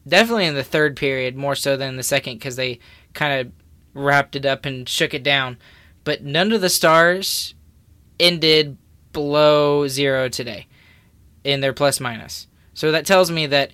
Definitely 0.08 0.46
in 0.46 0.54
the 0.54 0.64
third 0.64 0.96
period, 0.96 1.36
more 1.36 1.56
so 1.56 1.76
than 1.78 1.98
the 1.98 2.04
second, 2.04 2.36
because 2.36 2.56
they 2.56 2.80
kind 3.14 3.42
of 3.42 3.52
wrapped 3.94 4.36
it 4.36 4.46
up 4.46 4.66
and 4.66 4.88
shook 4.88 5.14
it 5.16 5.24
down. 5.24 5.58
but 6.06 6.24
none 6.24 6.54
of 6.54 6.62
the 6.62 6.70
stars 6.70 7.54
ended 8.18 8.78
below 9.12 9.86
zero 9.90 10.30
today 10.30 10.68
in 11.44 11.60
their 11.60 11.74
plus 11.74 12.00
minus. 12.00 12.48
So 12.74 12.94
that 12.94 13.06
tells 13.06 13.30
me 13.30 13.48
that 13.48 13.72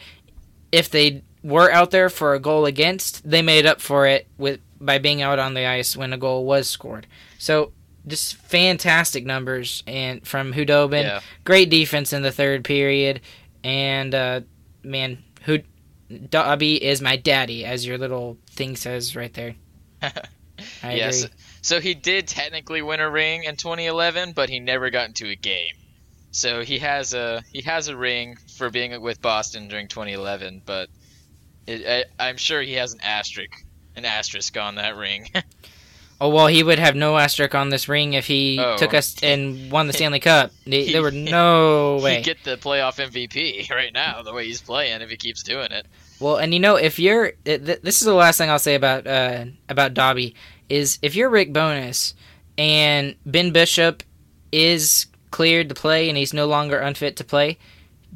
if 0.72 0.90
they 0.90 1.24
were 1.44 1.72
out 1.72 1.92
there 1.92 2.10
for 2.10 2.34
a 2.34 2.40
goal 2.40 2.66
against, 2.66 3.30
they 3.30 3.44
made 3.44 3.68
up 3.68 3.82
for 3.82 4.08
it 4.08 4.28
with 4.40 4.60
by 4.80 4.98
being 4.98 5.22
out 5.22 5.38
on 5.38 5.54
the 5.54 5.68
ice 5.68 5.96
when 5.96 6.12
a 6.12 6.18
goal 6.18 6.46
was 6.46 6.68
scored. 6.68 7.06
So 7.38 7.72
just 8.08 8.36
fantastic 8.36 9.26
numbers 9.26 9.84
and 9.88 10.26
from 10.26 10.54
Khudobin. 10.54 11.04
Yeah. 11.04 11.20
Great 11.44 11.70
defense 11.70 12.14
in 12.14 12.22
the 12.22 12.32
third 12.32 12.64
period, 12.64 13.22
and 13.64 14.14
uh, 14.14 14.42
man, 14.84 15.24
who 15.44 15.60
Dobby 16.30 16.84
is 16.84 17.02
my 17.02 17.16
daddy, 17.16 17.66
as 17.66 17.86
your 17.86 17.98
little 17.98 18.38
thing 18.50 18.76
says 18.76 19.16
right 19.16 19.34
there. 19.34 19.56
I 20.02 20.94
yes. 20.94 21.24
agree. 21.24 21.36
So 21.62 21.80
he 21.80 21.94
did 21.94 22.28
technically 22.28 22.82
win 22.82 23.00
a 23.00 23.10
ring 23.10 23.44
in 23.44 23.56
2011, 23.56 24.34
but 24.34 24.50
he 24.50 24.60
never 24.60 24.90
got 24.90 25.08
into 25.08 25.28
a 25.28 25.36
game. 25.36 25.76
So 26.32 26.64
he 26.64 26.80
has 26.80 27.14
a 27.14 27.44
he 27.52 27.62
has 27.62 27.88
a 27.88 27.96
ring 27.96 28.38
for 28.58 28.70
being 28.70 29.00
with 29.02 29.22
Boston 29.22 29.68
during 29.68 29.88
2011, 29.88 30.62
but 30.66 30.90
it, 31.68 32.08
I, 32.20 32.30
I'm 32.30 32.38
sure 32.38 32.62
he 32.62 32.74
has 32.74 32.94
an 32.94 33.02
asterisk 33.02 33.52
an 33.96 34.06
asterisk 34.06 34.58
on 34.58 34.76
that 34.76 34.96
ring. 34.96 35.30
Oh 36.24 36.30
well, 36.30 36.46
he 36.48 36.62
would 36.62 36.78
have 36.78 36.96
no 36.96 37.18
asterisk 37.18 37.56
on 37.56 37.70
this 37.70 37.90
ring 37.90 38.14
if 38.14 38.28
he 38.28 38.60
Oh. 38.60 38.78
took 38.78 38.94
us 38.94 39.16
and 39.24 39.72
won 39.72 39.88
the 39.88 39.94
Stanley 39.94 40.20
Cup. 40.20 40.52
He- 40.66 40.92
there 40.94 41.02
were 41.02 41.10
no 41.12 41.98
way. 42.02 42.18
He'd 42.18 42.26
get 42.26 42.44
the 42.44 42.58
playoff 42.58 42.98
MVP 43.04 43.70
right 43.72 43.92
now 43.92 44.22
the 44.22 44.32
way 44.32 44.46
he's 44.46 44.62
playing 44.62 45.02
if 45.02 45.10
he 45.10 45.18
keeps 45.18 45.42
doing 45.44 45.72
it. 45.72 45.88
Well, 46.20 46.38
and 46.38 46.54
you 46.54 46.60
know, 46.60 46.76
if 46.76 47.00
you're, 47.00 47.32
th- 47.46 47.66
th- 47.66 47.82
this 47.82 48.00
is 48.02 48.06
the 48.06 48.14
last 48.14 48.38
thing 48.38 48.50
I'll 48.52 48.60
say 48.60 48.76
about 48.76 49.08
uh, 49.08 49.46
about 49.68 49.96
Dobby 49.96 50.36
is 50.70 51.00
if 51.02 51.16
you're 51.16 51.30
Rick 51.30 51.52
Bowness 51.54 52.14
and 52.58 53.16
Ben 53.26 53.52
Bishop 53.52 54.04
is 54.52 55.08
cleared 55.32 55.70
to 55.70 55.76
play 55.76 56.08
and 56.10 56.18
he's 56.18 56.34
no 56.34 56.46
longer 56.46 56.78
unfit 56.80 57.16
to 57.18 57.24
play, 57.24 57.58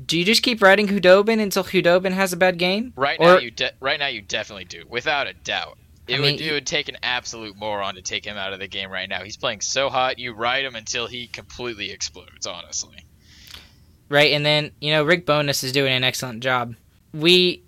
do 0.05 0.19
you 0.19 0.25
just 0.25 0.43
keep 0.43 0.61
riding 0.61 0.87
Khudobin 0.87 1.41
until 1.41 1.63
Khudobin 1.63 2.11
has 2.11 2.33
a 2.33 2.37
bad 2.37 2.59
game? 2.59 2.93
Right 2.95 3.17
Or- 3.19 3.35
now, 3.35 3.37
you 3.39 3.49
de- 3.51 3.71
right 3.79 3.97
now 3.99 4.07
you 4.07 4.21
definitely 4.21 4.65
do, 4.65 4.83
without 4.87 5.25
a 5.25 5.33
doubt. 5.33 5.77
It 6.07 6.17
I 6.17 6.19
would 6.19 6.41
it 6.41 6.51
would 6.51 6.67
take 6.67 6.87
an 6.89 6.97
absolute 7.01 7.55
moron 7.55 7.95
to 7.95 8.01
take 8.01 8.25
him 8.25 8.37
out 8.37 8.53
of 8.53 8.59
the 8.59 8.67
game 8.67 8.91
right 8.91 9.09
now. 9.09 9.23
He's 9.23 9.37
playing 9.37 9.61
so 9.61 9.89
hot. 9.89 10.19
You 10.19 10.33
ride 10.33 10.63
him 10.63 10.75
until 10.75 11.07
he 11.07 11.27
completely 11.27 11.91
explodes. 11.91 12.45
Honestly, 12.45 12.97
right? 14.09 14.31
And 14.33 14.45
then 14.45 14.71
you 14.79 14.91
know 14.91 15.03
Rick 15.03 15.25
Bowness 15.25 15.63
is 15.63 15.71
doing 15.71 15.93
an 15.93 16.03
excellent 16.03 16.43
job. 16.43 16.75
We 17.13 17.63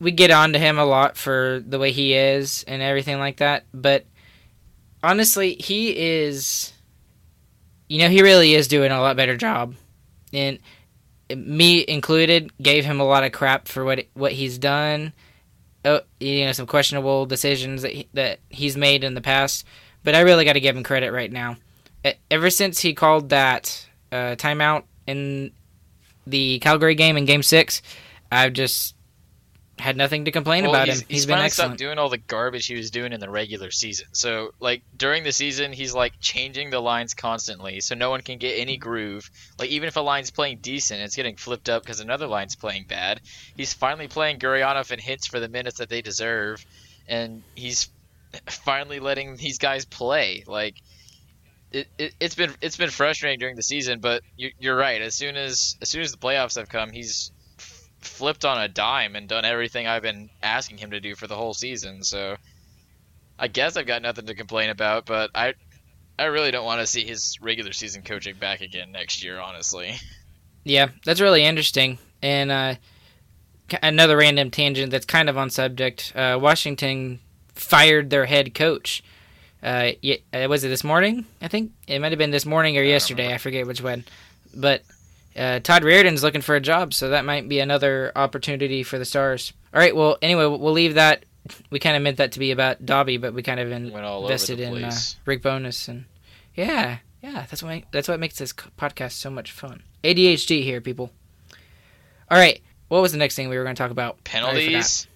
we 0.00 0.10
get 0.10 0.30
on 0.30 0.52
to 0.54 0.58
him 0.58 0.78
a 0.78 0.84
lot 0.84 1.16
for 1.16 1.62
the 1.64 1.78
way 1.78 1.92
he 1.92 2.14
is 2.14 2.64
and 2.66 2.82
everything 2.82 3.18
like 3.18 3.36
that, 3.36 3.66
but 3.72 4.06
honestly, 5.02 5.54
he 5.54 5.96
is. 5.96 6.72
You 7.88 7.98
know, 7.98 8.08
he 8.08 8.22
really 8.22 8.54
is 8.54 8.68
doing 8.68 8.92
a 8.92 9.00
lot 9.00 9.16
better 9.16 9.36
job, 9.36 9.74
and 10.32 10.60
me 11.36 11.84
included 11.86 12.52
gave 12.62 12.84
him 12.84 13.00
a 13.00 13.04
lot 13.04 13.24
of 13.24 13.32
crap 13.32 13.68
for 13.68 13.84
what 13.84 14.06
what 14.14 14.32
he's 14.32 14.58
done. 14.58 15.12
Oh, 15.84 16.00
you 16.18 16.44
know, 16.44 16.52
some 16.52 16.66
questionable 16.66 17.24
decisions 17.26 17.82
that 17.82 17.92
he, 17.92 18.08
that 18.12 18.40
he's 18.50 18.76
made 18.76 19.02
in 19.02 19.14
the 19.14 19.20
past, 19.20 19.64
but 20.04 20.14
I 20.14 20.20
really 20.20 20.44
got 20.44 20.52
to 20.52 20.60
give 20.60 20.76
him 20.76 20.82
credit 20.82 21.10
right 21.10 21.32
now. 21.32 21.56
Ever 22.30 22.50
since 22.50 22.80
he 22.80 22.94
called 22.94 23.30
that 23.30 23.88
uh, 24.12 24.36
timeout 24.36 24.84
in 25.06 25.52
the 26.26 26.58
Calgary 26.58 26.94
game 26.94 27.16
in 27.16 27.24
Game 27.24 27.42
Six, 27.42 27.80
I've 28.30 28.52
just 28.52 28.94
had 29.80 29.96
nothing 29.96 30.26
to 30.26 30.30
complain 30.30 30.64
Well, 30.64 30.74
about 30.74 30.88
he's, 30.88 31.00
him. 31.00 31.06
he's 31.08 31.16
he's 31.18 31.26
been 31.26 31.38
excellent. 31.38 31.78
doing 31.78 31.98
all 31.98 32.08
the 32.08 32.18
garbage 32.18 32.66
he 32.66 32.74
was 32.76 32.90
doing 32.90 33.12
in 33.12 33.20
the 33.20 33.28
regular 33.30 33.70
season. 33.70 34.06
So, 34.12 34.52
like 34.60 34.82
during 34.96 35.24
the 35.24 35.32
season, 35.32 35.72
he's 35.72 35.94
like 35.94 36.12
changing 36.20 36.70
the 36.70 36.80
lines 36.80 37.14
constantly, 37.14 37.80
so 37.80 37.94
no 37.94 38.10
one 38.10 38.20
can 38.20 38.38
get 38.38 38.58
any 38.58 38.76
groove. 38.76 39.30
Like 39.58 39.70
even 39.70 39.88
if 39.88 39.96
a 39.96 40.00
line's 40.00 40.30
playing 40.30 40.58
decent, 40.58 41.00
it's 41.00 41.16
getting 41.16 41.36
flipped 41.36 41.68
up 41.68 41.82
because 41.82 42.00
another 42.00 42.26
line's 42.26 42.56
playing 42.56 42.84
bad. 42.88 43.20
He's 43.56 43.72
finally 43.72 44.08
playing 44.08 44.38
Gurianov 44.38 44.90
and 44.90 45.00
Hintz 45.00 45.28
for 45.28 45.40
the 45.40 45.48
minutes 45.48 45.78
that 45.78 45.88
they 45.88 46.02
deserve, 46.02 46.64
and 47.08 47.42
he's 47.54 47.88
finally 48.46 49.00
letting 49.00 49.36
these 49.36 49.58
guys 49.58 49.84
play. 49.84 50.44
Like 50.46 50.76
it, 51.72 51.88
it, 51.98 52.14
it's 52.20 52.34
been 52.34 52.52
it's 52.60 52.76
been 52.76 52.90
frustrating 52.90 53.38
during 53.38 53.56
the 53.56 53.62
season, 53.62 54.00
but 54.00 54.22
you, 54.36 54.50
you're 54.58 54.76
right. 54.76 55.00
As 55.02 55.14
soon 55.14 55.36
as 55.36 55.76
as 55.80 55.88
soon 55.88 56.02
as 56.02 56.12
the 56.12 56.18
playoffs 56.18 56.56
have 56.56 56.68
come, 56.68 56.90
he's 56.90 57.30
flipped 58.00 58.44
on 58.44 58.60
a 58.60 58.68
dime 58.68 59.16
and 59.16 59.28
done 59.28 59.44
everything 59.44 59.86
I've 59.86 60.02
been 60.02 60.30
asking 60.42 60.78
him 60.78 60.90
to 60.92 61.00
do 61.00 61.14
for 61.14 61.26
the 61.26 61.36
whole 61.36 61.54
season. 61.54 62.02
So 62.02 62.36
I 63.38 63.48
guess 63.48 63.76
I've 63.76 63.86
got 63.86 64.02
nothing 64.02 64.26
to 64.26 64.34
complain 64.34 64.70
about, 64.70 65.06
but 65.06 65.30
I 65.34 65.54
I 66.18 66.24
really 66.26 66.50
don't 66.50 66.66
want 66.66 66.80
to 66.80 66.86
see 66.86 67.04
his 67.04 67.38
regular 67.40 67.72
season 67.72 68.02
coaching 68.02 68.36
back 68.36 68.60
again 68.60 68.92
next 68.92 69.24
year. 69.24 69.38
Honestly, 69.40 69.94
Yeah, 70.64 70.88
that's 71.04 71.20
really 71.20 71.44
interesting. 71.44 71.98
And 72.22 72.50
uh, 72.50 72.74
another 73.82 74.16
random 74.16 74.50
tangent 74.50 74.90
that's 74.90 75.06
kind 75.06 75.28
of 75.28 75.38
on 75.38 75.50
subject. 75.50 76.12
Uh, 76.14 76.38
Washington 76.40 77.20
fired 77.54 78.10
their 78.10 78.26
head 78.26 78.54
coach. 78.54 79.02
Uh, 79.62 79.92
uh, 80.32 80.46
was 80.48 80.64
it 80.64 80.68
this 80.68 80.84
morning? 80.84 81.26
I 81.40 81.48
think 81.48 81.72
it 81.86 81.98
might 82.00 82.12
have 82.12 82.18
been 82.18 82.30
this 82.30 82.46
morning 82.46 82.76
or 82.78 82.82
I 82.82 82.86
yesterday. 82.86 83.32
I 83.34 83.38
forget 83.38 83.66
which 83.66 83.82
one. 83.82 84.04
But 84.54 84.82
uh, 85.36 85.60
Todd 85.60 85.82
Reirden's 85.82 86.22
looking 86.22 86.40
for 86.40 86.56
a 86.56 86.60
job, 86.60 86.92
so 86.94 87.10
that 87.10 87.24
might 87.24 87.48
be 87.48 87.60
another 87.60 88.12
opportunity 88.16 88.82
for 88.82 88.98
the 88.98 89.04
Stars. 89.04 89.52
All 89.72 89.80
right. 89.80 89.94
Well, 89.94 90.18
anyway, 90.22 90.46
we'll 90.46 90.72
leave 90.72 90.94
that. 90.94 91.24
We 91.70 91.78
kind 91.78 91.96
of 91.96 92.02
meant 92.02 92.18
that 92.18 92.32
to 92.32 92.38
be 92.38 92.50
about 92.50 92.84
Dobby, 92.84 93.16
but 93.16 93.32
we 93.34 93.42
kind 93.42 93.58
of 93.60 93.70
in, 93.72 93.86
invested 93.86 94.60
in 94.60 94.84
uh. 94.84 94.92
Rick 95.24 95.42
Bowness 95.42 95.88
and 95.88 96.04
yeah, 96.54 96.98
yeah. 97.22 97.46
That's 97.48 97.62
what 97.62 97.84
that's 97.92 98.08
what 98.08 98.20
makes 98.20 98.36
this 98.38 98.52
podcast 98.52 99.12
so 99.12 99.30
much 99.30 99.50
fun. 99.52 99.82
ADHD 100.04 100.62
here, 100.62 100.80
people. 100.80 101.10
All 102.30 102.38
right, 102.38 102.60
what 102.88 103.00
was 103.02 103.12
the 103.12 103.18
next 103.18 103.36
thing 103.36 103.48
we 103.48 103.56
were 103.56 103.64
going 103.64 103.74
to 103.74 103.82
talk 103.82 103.90
about? 103.90 104.18
I 104.32 104.40
already 104.40 104.66
forgot. 104.66 104.72
penalties. 104.72 105.06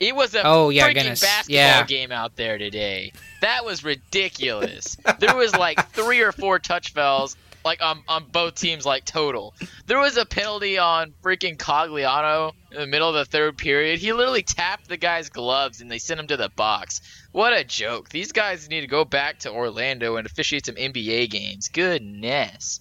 It 0.00 0.16
was 0.16 0.34
a 0.34 0.42
Oh, 0.44 0.70
yeah, 0.70 0.88
freaking 0.88 0.94
goodness. 0.94 1.20
basketball 1.20 1.54
Yeah. 1.56 1.84
game 1.84 2.10
out 2.10 2.34
there 2.36 2.56
today. 2.58 3.12
That 3.42 3.64
was 3.66 3.84
ridiculous. 3.84 4.96
there 5.18 5.36
was 5.36 5.54
like 5.54 5.90
three 5.90 6.20
or 6.20 6.32
four 6.32 6.58
touch 6.58 6.92
fouls, 6.94 7.36
like 7.64 7.82
on 7.82 8.02
on 8.08 8.26
both 8.30 8.54
teams, 8.54 8.86
like 8.86 9.04
total. 9.04 9.54
There 9.86 9.98
was 9.98 10.16
a 10.16 10.24
penalty 10.26 10.78
on 10.78 11.12
freaking 11.22 11.56
Cogliano 11.56 12.52
in 12.72 12.80
the 12.80 12.86
middle 12.86 13.08
of 13.08 13.14
the 13.14 13.24
third 13.24 13.58
period. 13.58 13.98
He 13.98 14.12
literally 14.12 14.42
tapped 14.42 14.88
the 14.88 14.96
guy's 14.96 15.28
gloves 15.28 15.80
and 15.80 15.90
they 15.90 15.98
sent 15.98 16.20
him 16.20 16.26
to 16.28 16.36
the 16.36 16.48
box. 16.48 17.00
What 17.32 17.52
a 17.52 17.64
joke! 17.64 18.08
These 18.08 18.32
guys 18.32 18.68
need 18.68 18.82
to 18.82 18.86
go 18.86 19.04
back 19.04 19.40
to 19.40 19.52
Orlando 19.52 20.16
and 20.16 20.26
officiate 20.26 20.66
some 20.66 20.76
NBA 20.76 21.30
games. 21.30 21.68
Goodness. 21.68 22.80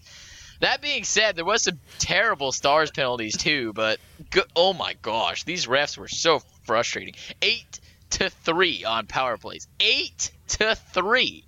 That 0.62 0.82
being 0.82 1.06
said, 1.06 1.36
there 1.36 1.46
was 1.46 1.64
some 1.64 1.80
terrible 2.00 2.52
stars 2.52 2.92
penalties 2.92 3.38
too, 3.38 3.72
but 3.74 4.00
go- 4.30 4.44
oh 4.56 4.74
my 4.74 4.96
gosh, 5.02 5.44
these 5.46 5.68
refs 5.68 5.98
were 5.98 6.10
so 6.10 6.42
frustrating. 6.64 7.16
Eight 7.42 7.80
to 8.12 8.30
three 8.30 8.84
on 8.84 9.08
power 9.08 9.38
plays. 9.38 9.68
Eight 9.80 10.32
to 10.50 10.76
three. 10.76 11.46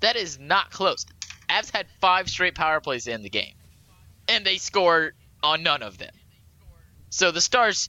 That 0.00 0.16
is 0.16 0.38
not 0.38 0.70
close. 0.70 1.04
Avs 1.48 1.70
had 1.74 1.86
five 2.00 2.28
straight 2.28 2.54
power 2.54 2.80
plays 2.80 3.06
in 3.06 3.22
the 3.22 3.30
game, 3.30 3.54
and 4.28 4.44
they 4.44 4.58
scored 4.58 5.14
on 5.42 5.62
none 5.62 5.82
of 5.82 5.98
them. 5.98 6.12
So 7.10 7.30
the 7.30 7.40
Stars 7.40 7.88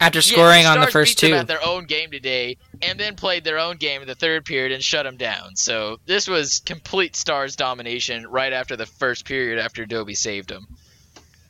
After 0.00 0.18
yeah, 0.18 0.22
scoring 0.22 0.66
on 0.66 0.80
the 0.80 0.86
first 0.88 1.18
two, 1.18 1.34
at 1.34 1.46
their 1.46 1.64
own 1.64 1.84
game 1.86 2.10
today, 2.10 2.56
and 2.82 2.98
then 2.98 3.14
played 3.16 3.44
their 3.44 3.58
own 3.58 3.76
game 3.76 4.00
in 4.02 4.08
the 4.08 4.14
third 4.14 4.44
period 4.44 4.72
and 4.72 4.82
shut 4.82 5.04
them 5.04 5.16
down. 5.16 5.56
So 5.56 5.98
this 6.06 6.26
was 6.28 6.60
complete 6.60 7.16
Stars 7.16 7.56
domination 7.56 8.26
right 8.26 8.52
after 8.52 8.76
the 8.76 8.86
first 8.86 9.24
period 9.24 9.58
after 9.58 9.86
Dobie 9.86 10.14
saved 10.14 10.48
them. 10.50 10.66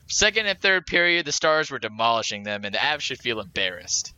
Second 0.08 0.46
and 0.46 0.58
third 0.60 0.86
period, 0.86 1.26
the 1.26 1.32
Stars 1.32 1.70
were 1.70 1.78
demolishing 1.78 2.42
them, 2.42 2.64
and 2.64 2.74
the 2.74 2.78
Avs 2.78 3.00
should 3.00 3.18
feel 3.18 3.40
embarrassed. 3.40 4.14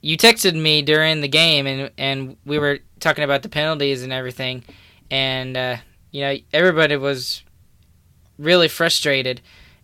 you 0.00 0.16
texted 0.16 0.54
me 0.54 0.80
during 0.82 1.20
the 1.20 1.28
game, 1.28 1.66
and 1.66 1.90
and 1.98 2.36
we 2.46 2.58
were 2.58 2.78
talking 3.00 3.24
about 3.24 3.42
the 3.42 3.48
penalties 3.48 4.02
and 4.02 4.12
everything, 4.12 4.64
and 5.10 5.56
uh, 5.56 5.76
you 6.10 6.20
know 6.22 6.36
everybody 6.52 6.96
was 6.96 7.42
really 8.38 8.68
frustrated, 8.68 9.40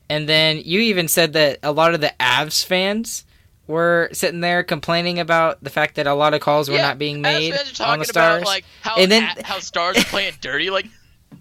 and 0.08 0.28
then 0.28 0.60
you 0.64 0.80
even 0.80 1.08
said 1.08 1.32
that 1.34 1.58
a 1.62 1.72
lot 1.72 1.94
of 1.94 2.00
the 2.00 2.12
Avs 2.20 2.64
fans 2.64 3.24
were 3.66 4.08
sitting 4.12 4.40
there 4.40 4.62
complaining 4.62 5.18
about 5.18 5.62
the 5.64 5.70
fact 5.70 5.94
that 5.96 6.06
a 6.06 6.14
lot 6.14 6.34
of 6.34 6.40
calls 6.40 6.68
were 6.68 6.76
Yeah, 6.76 6.82
not 6.82 6.98
being 6.98 7.22
made 7.22 7.52
on 7.52 7.58
the 7.66 7.72
talking 7.72 7.94
about 8.02 8.06
Stars. 8.06 8.44
like 8.44 8.64
how 8.82 8.96
And 8.96 9.10
then- 9.10 9.22
how 9.42 9.58
Stars 9.58 9.96
are 9.96 10.04
playing 10.04 10.34
dirty. 10.42 10.68
Like, 10.68 10.84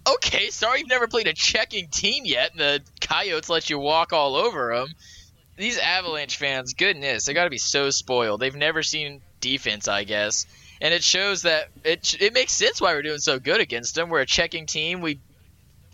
okay, 0.08 0.50
sorry 0.50 0.80
you've 0.80 0.88
never 0.88 1.08
played 1.08 1.28
a 1.28 1.34
checking 1.34 1.88
team 1.90 2.24
yet, 2.25 2.52
and 2.52 2.60
the 2.62 2.82
Coyotes 3.02 3.50
let 3.50 3.70
you 3.70 3.78
walk 3.78 4.13
all 4.13 4.36
over 4.38 4.74
them. 4.75 4.88
These 5.58 5.78
Avalanche 5.78 6.38
fans, 6.38 6.74
goodness, 6.74 7.25
they 7.25 7.34
got 7.34 7.44
to 7.44 7.50
be 7.50 7.58
so 7.60 7.90
spoiled. 7.90 8.40
They've 8.40 8.56
never 8.56 8.82
seen 8.84 9.22
defense, 9.42 9.88
I 9.88 10.04
guess, 10.06 10.46
and 10.82 10.94
it 10.94 11.03
shows 11.03 11.44
that 11.44 11.70
it 11.84 12.22
it 12.22 12.34
makes 12.34 12.51
sense 12.53 12.82
why 12.82 12.94
we're 12.94 13.01
doing 13.01 13.20
so 13.20 13.39
good 13.39 13.62
against 13.62 13.96
them. 13.96 14.10
We're 14.10 14.22
a 14.22 14.25
checking 14.25 14.65
team. 14.65 15.01
We 15.01 15.20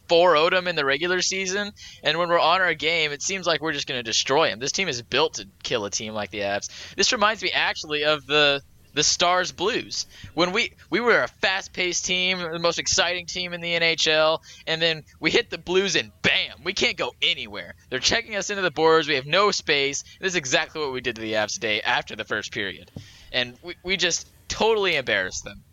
4 0.07 0.49
them 0.49 0.67
in 0.67 0.75
the 0.75 0.85
regular 0.85 1.21
season, 1.21 1.71
and 2.03 2.17
when 2.17 2.29
we're 2.29 2.39
on 2.39 2.61
our 2.61 2.73
game, 2.73 3.11
it 3.11 3.21
seems 3.21 3.45
like 3.45 3.61
we're 3.61 3.73
just 3.73 3.87
going 3.87 3.99
to 3.99 4.03
destroy 4.03 4.49
them. 4.49 4.57
This 4.57 4.71
team 4.71 4.87
is 4.87 5.03
built 5.03 5.35
to 5.35 5.47
kill 5.61 5.85
a 5.85 5.91
team 5.91 6.13
like 6.13 6.31
the 6.31 6.39
Avs. 6.39 6.95
This 6.95 7.11
reminds 7.11 7.43
me 7.43 7.51
actually 7.51 8.05
of 8.05 8.25
the 8.25 8.39
the 8.39 8.63
the 8.91 9.03
Stars 9.03 9.51
Blues. 9.51 10.07
When 10.33 10.51
we 10.51 10.73
we 10.89 10.99
were 10.99 11.21
a 11.21 11.27
fast-paced 11.27 12.05
team, 12.05 12.39
the 12.39 12.57
most 12.57 12.79
exciting 12.79 13.27
team 13.27 13.53
in 13.53 13.61
the 13.61 13.79
NHL, 13.79 14.39
and 14.65 14.81
then 14.81 15.03
we 15.19 15.29
hit 15.29 15.51
the 15.51 15.59
Blues 15.59 15.95
and 15.95 16.11
bam, 16.23 16.63
we 16.63 16.73
can't 16.73 16.97
go 16.97 17.13
anywhere. 17.21 17.75
They're 17.89 17.99
checking 17.99 18.35
us 18.35 18.49
into 18.49 18.63
the 18.63 18.71
boards. 18.71 19.07
We 19.07 19.15
have 19.15 19.27
no 19.27 19.51
space. 19.51 20.03
This 20.19 20.33
is 20.33 20.35
exactly 20.35 20.81
what 20.81 20.91
we 20.91 21.01
did 21.01 21.15
to 21.15 21.21
the 21.21 21.33
Avs 21.33 21.53
today 21.53 21.81
after 21.81 22.15
the 22.15 22.25
first 22.25 22.51
period, 22.51 22.89
and 23.31 23.55
we, 23.61 23.75
we 23.83 23.97
just 23.97 24.27
totally 24.49 24.95
embarrassed 24.95 25.45
them. 25.45 25.63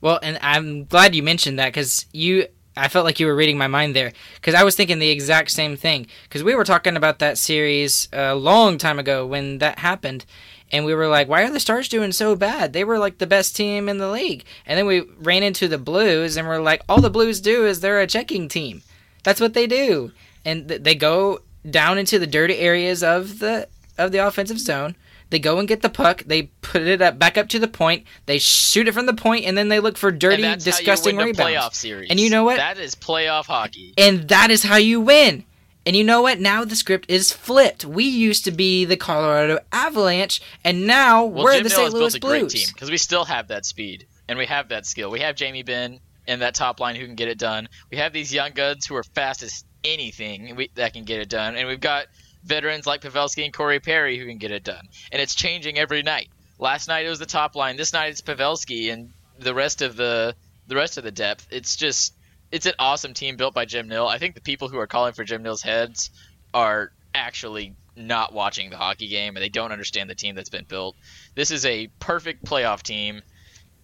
Well, 0.00 0.18
and 0.22 0.38
I'm 0.42 0.84
glad 0.84 1.14
you 1.14 1.22
mentioned 1.22 1.58
that 1.58 1.68
because 1.68 2.06
you, 2.12 2.46
I 2.76 2.88
felt 2.88 3.06
like 3.06 3.18
you 3.18 3.26
were 3.26 3.34
reading 3.34 3.56
my 3.56 3.66
mind 3.66 3.96
there 3.96 4.12
because 4.34 4.54
I 4.54 4.62
was 4.62 4.76
thinking 4.76 4.98
the 4.98 5.08
exact 5.08 5.50
same 5.50 5.76
thing 5.76 6.06
because 6.24 6.44
we 6.44 6.54
were 6.54 6.64
talking 6.64 6.96
about 6.96 7.18
that 7.20 7.38
series 7.38 8.08
a 8.12 8.34
long 8.34 8.76
time 8.76 8.98
ago 8.98 9.26
when 9.26 9.58
that 9.58 9.78
happened, 9.78 10.26
and 10.70 10.84
we 10.84 10.94
were 10.94 11.08
like, 11.08 11.28
why 11.28 11.42
are 11.42 11.50
the 11.50 11.60
Stars 11.60 11.88
doing 11.88 12.12
so 12.12 12.36
bad? 12.36 12.72
They 12.72 12.84
were 12.84 12.98
like 12.98 13.18
the 13.18 13.26
best 13.26 13.56
team 13.56 13.88
in 13.88 13.98
the 13.98 14.10
league, 14.10 14.44
and 14.66 14.76
then 14.76 14.86
we 14.86 15.00
ran 15.18 15.42
into 15.42 15.66
the 15.66 15.78
Blues 15.78 16.36
and 16.36 16.46
we're 16.46 16.60
like, 16.60 16.82
all 16.88 17.00
the 17.00 17.10
Blues 17.10 17.40
do 17.40 17.64
is 17.64 17.80
they're 17.80 18.00
a 18.00 18.06
checking 18.06 18.48
team. 18.48 18.82
That's 19.22 19.40
what 19.40 19.54
they 19.54 19.66
do, 19.66 20.12
and 20.44 20.68
th- 20.68 20.82
they 20.82 20.94
go 20.94 21.40
down 21.68 21.98
into 21.98 22.18
the 22.18 22.26
dirty 22.26 22.58
areas 22.58 23.02
of 23.02 23.38
the 23.38 23.66
of 23.98 24.12
the 24.12 24.18
offensive 24.18 24.60
zone 24.60 24.94
they 25.30 25.38
go 25.38 25.58
and 25.58 25.66
get 25.66 25.82
the 25.82 25.88
puck. 25.88 26.22
They 26.26 26.44
put 26.62 26.82
it 26.82 27.02
up 27.02 27.18
back 27.18 27.36
up 27.36 27.48
to 27.48 27.58
the 27.58 27.68
point. 27.68 28.04
They 28.26 28.38
shoot 28.38 28.88
it 28.88 28.92
from 28.92 29.06
the 29.06 29.14
point, 29.14 29.44
and 29.44 29.56
then 29.56 29.68
they 29.68 29.80
look 29.80 29.96
for 29.96 30.10
dirty, 30.10 30.42
disgusting 30.56 31.16
rebounds. 31.16 31.38
Playoff 31.38 31.74
series. 31.74 32.10
And 32.10 32.20
you 32.20 32.30
know 32.30 32.44
what? 32.44 32.56
That 32.56 32.78
is 32.78 32.94
playoff 32.94 33.46
hockey. 33.46 33.94
And 33.98 34.28
that 34.28 34.50
is 34.50 34.62
how 34.62 34.76
you 34.76 35.00
win. 35.00 35.44
And 35.84 35.94
you 35.94 36.02
know 36.02 36.22
what? 36.22 36.40
Now 36.40 36.64
the 36.64 36.74
script 36.74 37.08
is 37.08 37.32
flipped. 37.32 37.84
We 37.84 38.04
used 38.04 38.44
to 38.44 38.50
be 38.50 38.84
the 38.84 38.96
Colorado 38.96 39.60
Avalanche, 39.72 40.40
and 40.64 40.86
now 40.86 41.24
well, 41.24 41.44
we're 41.44 41.54
Jim 41.54 41.64
the 41.64 41.70
St. 41.70 41.92
Louis 41.92 42.00
built 42.00 42.14
a 42.16 42.20
Blues. 42.20 42.40
great 42.40 42.50
team 42.50 42.68
because 42.74 42.90
we 42.90 42.96
still 42.96 43.24
have 43.24 43.48
that 43.48 43.64
speed 43.64 44.06
and 44.28 44.38
we 44.38 44.46
have 44.46 44.68
that 44.70 44.86
skill. 44.86 45.10
We 45.10 45.20
have 45.20 45.36
Jamie 45.36 45.62
Benn 45.62 46.00
in 46.26 46.40
that 46.40 46.54
top 46.54 46.80
line 46.80 46.96
who 46.96 47.06
can 47.06 47.14
get 47.14 47.28
it 47.28 47.38
done. 47.38 47.68
We 47.90 47.98
have 47.98 48.12
these 48.12 48.34
young 48.34 48.50
guns 48.52 48.86
who 48.86 48.96
are 48.96 49.04
fast 49.04 49.44
as 49.44 49.64
anything 49.84 50.56
we, 50.56 50.70
that 50.74 50.92
can 50.92 51.04
get 51.04 51.20
it 51.20 51.28
done, 51.28 51.56
and 51.56 51.68
we've 51.68 51.80
got 51.80 52.06
veterans 52.46 52.86
like 52.86 53.02
Pavelski 53.02 53.44
and 53.44 53.52
Corey 53.52 53.80
Perry 53.80 54.18
who 54.18 54.26
can 54.26 54.38
get 54.38 54.52
it 54.52 54.64
done. 54.64 54.88
And 55.12 55.20
it's 55.20 55.34
changing 55.34 55.78
every 55.78 56.02
night. 56.02 56.28
Last 56.58 56.88
night 56.88 57.04
it 57.04 57.10
was 57.10 57.18
the 57.18 57.26
top 57.26 57.54
line. 57.54 57.76
This 57.76 57.92
night 57.92 58.10
it's 58.10 58.22
Pavelski 58.22 58.92
and 58.92 59.10
the 59.38 59.54
rest 59.54 59.82
of 59.82 59.96
the 59.96 60.34
the 60.68 60.76
rest 60.76 60.96
of 60.96 61.04
the 61.04 61.10
depth. 61.10 61.46
It's 61.50 61.76
just 61.76 62.14
it's 62.50 62.66
an 62.66 62.74
awesome 62.78 63.12
team 63.12 63.36
built 63.36 63.54
by 63.54 63.64
Jim 63.64 63.88
Nill. 63.88 64.08
I 64.08 64.18
think 64.18 64.34
the 64.34 64.40
people 64.40 64.68
who 64.68 64.78
are 64.78 64.86
calling 64.86 65.12
for 65.12 65.24
Jim 65.24 65.42
Nill's 65.42 65.62
heads 65.62 66.10
are 66.54 66.92
actually 67.14 67.74
not 67.96 68.32
watching 68.32 68.70
the 68.70 68.76
hockey 68.76 69.08
game 69.08 69.36
and 69.36 69.42
they 69.42 69.48
don't 69.48 69.72
understand 69.72 70.08
the 70.08 70.14
team 70.14 70.34
that's 70.34 70.50
been 70.50 70.66
built. 70.66 70.96
This 71.34 71.50
is 71.50 71.66
a 71.66 71.88
perfect 71.98 72.44
playoff 72.44 72.82
team 72.82 73.22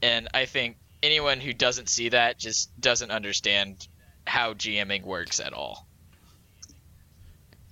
and 0.00 0.28
I 0.32 0.46
think 0.46 0.76
anyone 1.02 1.40
who 1.40 1.52
doesn't 1.52 1.88
see 1.88 2.10
that 2.10 2.38
just 2.38 2.70
doesn't 2.80 3.10
understand 3.10 3.88
how 4.26 4.54
GMing 4.54 5.02
works 5.02 5.40
at 5.40 5.52
all. 5.52 5.86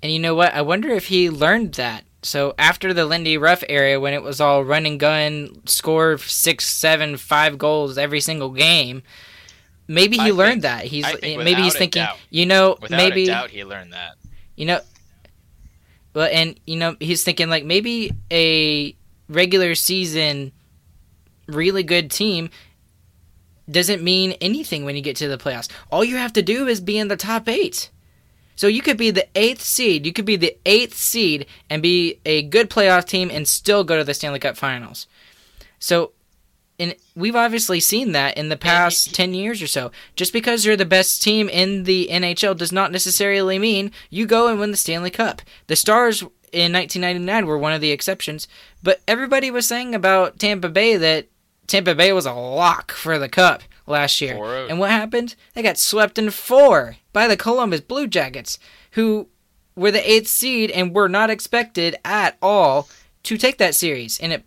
And 0.02 0.10
you 0.10 0.18
know 0.18 0.34
what? 0.34 0.54
I 0.54 0.62
wonder 0.62 0.88
if 0.90 1.06
he 1.08 1.28
learned 1.30 1.74
that. 1.74 2.04
So 2.22 2.54
after 2.58 2.92
the 2.92 3.06
Lindy 3.06 3.38
Ruff 3.38 3.62
era, 3.68 3.98
when 4.00 4.12
it 4.14 4.22
was 4.22 4.40
all 4.40 4.64
run 4.64 4.86
and 4.86 5.00
gun, 5.00 5.60
score 5.66 6.18
six, 6.18 6.66
seven, 6.66 7.16
five 7.16 7.56
goals 7.58 7.96
every 7.98 8.20
single 8.20 8.50
game, 8.50 9.02
maybe 9.88 10.16
he 10.18 10.28
I 10.28 10.30
learned 10.30 10.62
think- 10.62 10.62
that. 10.62 10.84
He's 10.84 11.06
maybe 11.22 11.54
he's 11.62 11.76
thinking, 11.76 12.02
doubt- 12.02 12.18
you 12.30 12.46
know, 12.46 12.76
Without 12.80 12.96
maybe 12.96 13.26
doubt, 13.26 13.50
he 13.50 13.64
learned 13.64 13.92
that. 13.92 14.16
you 14.56 14.66
know, 14.66 14.80
well, 16.14 16.28
and 16.30 16.58
you 16.66 16.76
know, 16.76 16.96
he's 17.00 17.22
thinking 17.24 17.48
like 17.48 17.64
maybe 17.64 18.12
a 18.30 18.94
regular 19.28 19.74
season 19.74 20.52
really 21.46 21.82
good 21.82 22.10
team 22.10 22.50
doesn't 23.70 24.02
mean 24.02 24.32
anything 24.40 24.84
when 24.84 24.94
you 24.96 25.02
get 25.02 25.16
to 25.16 25.28
the 25.28 25.38
playoffs. 25.38 25.68
All 25.90 26.04
you 26.04 26.16
have 26.16 26.32
to 26.34 26.42
do 26.42 26.66
is 26.66 26.80
be 26.80 26.98
in 26.98 27.08
the 27.08 27.16
top 27.16 27.48
eight. 27.48 27.90
So 28.56 28.66
you 28.66 28.82
could 28.82 28.96
be 28.96 29.10
the 29.10 29.26
eighth 29.34 29.62
seed. 29.62 30.04
You 30.04 30.12
could 30.12 30.24
be 30.24 30.36
the 30.36 30.56
eighth 30.66 30.94
seed 30.94 31.46
and 31.68 31.82
be 31.82 32.20
a 32.26 32.42
good 32.42 32.68
playoff 32.68 33.06
team 33.06 33.30
and 33.30 33.48
still 33.48 33.84
go 33.84 33.96
to 33.96 34.04
the 34.04 34.14
Stanley 34.14 34.38
Cup 34.38 34.56
Finals. 34.56 35.06
So, 35.78 36.12
and 36.78 36.94
we've 37.14 37.36
obviously 37.36 37.80
seen 37.80 38.12
that 38.12 38.36
in 38.36 38.48
the 38.48 38.56
past 38.56 39.14
ten 39.14 39.32
years 39.34 39.62
or 39.62 39.66
so. 39.66 39.90
Just 40.14 40.32
because 40.32 40.64
you're 40.64 40.76
the 40.76 40.84
best 40.84 41.22
team 41.22 41.48
in 41.48 41.84
the 41.84 42.08
NHL 42.10 42.56
does 42.56 42.72
not 42.72 42.92
necessarily 42.92 43.58
mean 43.58 43.92
you 44.10 44.26
go 44.26 44.48
and 44.48 44.60
win 44.60 44.70
the 44.70 44.76
Stanley 44.76 45.10
Cup. 45.10 45.42
The 45.66 45.76
Stars 45.76 46.22
in 46.52 46.72
1999 46.72 47.46
were 47.46 47.58
one 47.58 47.72
of 47.72 47.80
the 47.80 47.92
exceptions, 47.92 48.48
but 48.82 49.00
everybody 49.06 49.50
was 49.50 49.66
saying 49.66 49.94
about 49.94 50.38
Tampa 50.38 50.68
Bay 50.68 50.96
that 50.96 51.28
Tampa 51.66 51.94
Bay 51.94 52.12
was 52.12 52.26
a 52.26 52.32
lock 52.32 52.90
for 52.90 53.18
the 53.18 53.28
cup 53.28 53.62
last 53.90 54.20
year. 54.20 54.42
And 54.68 54.78
what 54.78 54.90
happened? 54.90 55.34
They 55.54 55.62
got 55.62 55.78
swept 55.78 56.18
in 56.18 56.30
four 56.30 56.96
by 57.12 57.26
the 57.26 57.36
Columbus 57.36 57.80
Blue 57.80 58.06
Jackets, 58.06 58.58
who 58.92 59.28
were 59.76 59.90
the 59.90 60.10
eighth 60.10 60.28
seed 60.28 60.70
and 60.70 60.94
were 60.94 61.08
not 61.08 61.30
expected 61.30 61.96
at 62.04 62.36
all 62.40 62.88
to 63.24 63.36
take 63.36 63.58
that 63.58 63.74
series. 63.74 64.18
And 64.20 64.32
it 64.32 64.44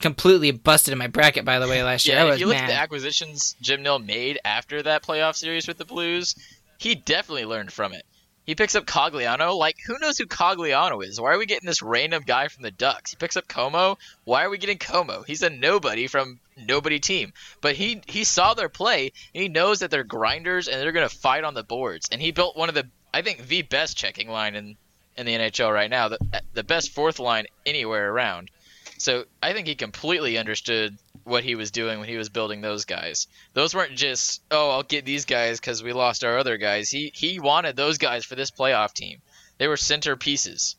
completely 0.00 0.50
busted 0.50 0.92
in 0.92 0.98
my 0.98 1.06
bracket, 1.06 1.44
by 1.44 1.58
the 1.58 1.68
way, 1.68 1.82
last 1.82 2.06
year. 2.06 2.16
Yeah, 2.16 2.22
I 2.22 2.24
was 2.26 2.34
if 2.34 2.40
you 2.40 2.46
look 2.46 2.56
at 2.56 2.66
the 2.66 2.74
acquisitions 2.74 3.54
Jim 3.60 3.82
Nill 3.82 3.98
made 3.98 4.38
after 4.44 4.82
that 4.82 5.02
playoff 5.02 5.36
series 5.36 5.68
with 5.68 5.78
the 5.78 5.84
Blues, 5.84 6.34
he 6.78 6.94
definitely 6.94 7.44
learned 7.44 7.72
from 7.72 7.92
it. 7.92 8.04
He 8.46 8.54
picks 8.54 8.74
up 8.74 8.86
Cogliano. 8.86 9.56
Like, 9.56 9.76
who 9.86 9.98
knows 10.00 10.18
who 10.18 10.26
Cogliano 10.26 11.04
is? 11.04 11.20
Why 11.20 11.34
are 11.34 11.38
we 11.38 11.46
getting 11.46 11.66
this 11.66 11.82
random 11.82 12.24
guy 12.26 12.48
from 12.48 12.62
the 12.62 12.70
Ducks? 12.70 13.10
He 13.10 13.16
picks 13.16 13.36
up 13.36 13.46
Comeau. 13.46 13.96
Why 14.24 14.44
are 14.44 14.50
we 14.50 14.58
getting 14.58 14.78
Comeau? 14.78 15.24
He's 15.24 15.42
a 15.42 15.50
nobody 15.50 16.06
from 16.06 16.40
nobody 16.66 16.98
team. 16.98 17.32
But 17.60 17.76
he 17.76 18.02
he 18.06 18.24
saw 18.24 18.54
their 18.54 18.68
play. 18.68 19.12
And 19.34 19.42
he 19.42 19.48
knows 19.48 19.80
that 19.80 19.90
they're 19.90 20.04
grinders 20.04 20.68
and 20.68 20.80
they're 20.80 20.92
to 20.92 21.08
fight 21.08 21.44
on 21.44 21.54
the 21.54 21.62
boards. 21.62 22.08
And 22.10 22.20
he 22.20 22.32
built 22.32 22.56
one 22.56 22.68
of 22.68 22.74
the, 22.74 22.88
I 23.12 23.22
think, 23.22 23.46
the 23.46 23.62
best 23.62 23.96
checking 23.96 24.28
line 24.28 24.54
in 24.54 24.76
in 25.16 25.26
the 25.26 25.34
NHL 25.34 25.72
right 25.72 25.90
now. 25.90 26.08
The 26.08 26.18
the 26.52 26.64
best 26.64 26.90
fourth 26.90 27.18
line 27.18 27.46
anywhere 27.66 28.10
around. 28.10 28.50
So 28.98 29.24
I 29.42 29.54
think 29.54 29.66
he 29.66 29.76
completely 29.76 30.36
understood 30.36 30.98
what 31.24 31.44
he 31.44 31.54
was 31.54 31.70
doing 31.70 32.00
when 32.00 32.08
he 32.08 32.16
was 32.16 32.28
building 32.28 32.60
those 32.60 32.84
guys. 32.84 33.28
Those 33.54 33.74
weren't 33.74 33.96
just, 33.96 34.42
oh, 34.50 34.70
I'll 34.70 34.82
get 34.82 35.04
these 35.04 35.24
guys 35.24 35.58
because 35.58 35.82
we 35.82 35.92
lost 35.92 36.24
our 36.24 36.38
other 36.38 36.58
guys. 36.58 36.90
He 36.90 37.10
he 37.14 37.40
wanted 37.40 37.76
those 37.76 37.98
guys 37.98 38.24
for 38.24 38.34
this 38.34 38.50
playoff 38.50 38.92
team. 38.92 39.22
They 39.58 39.68
were 39.68 39.76
centerpieces. 39.76 40.76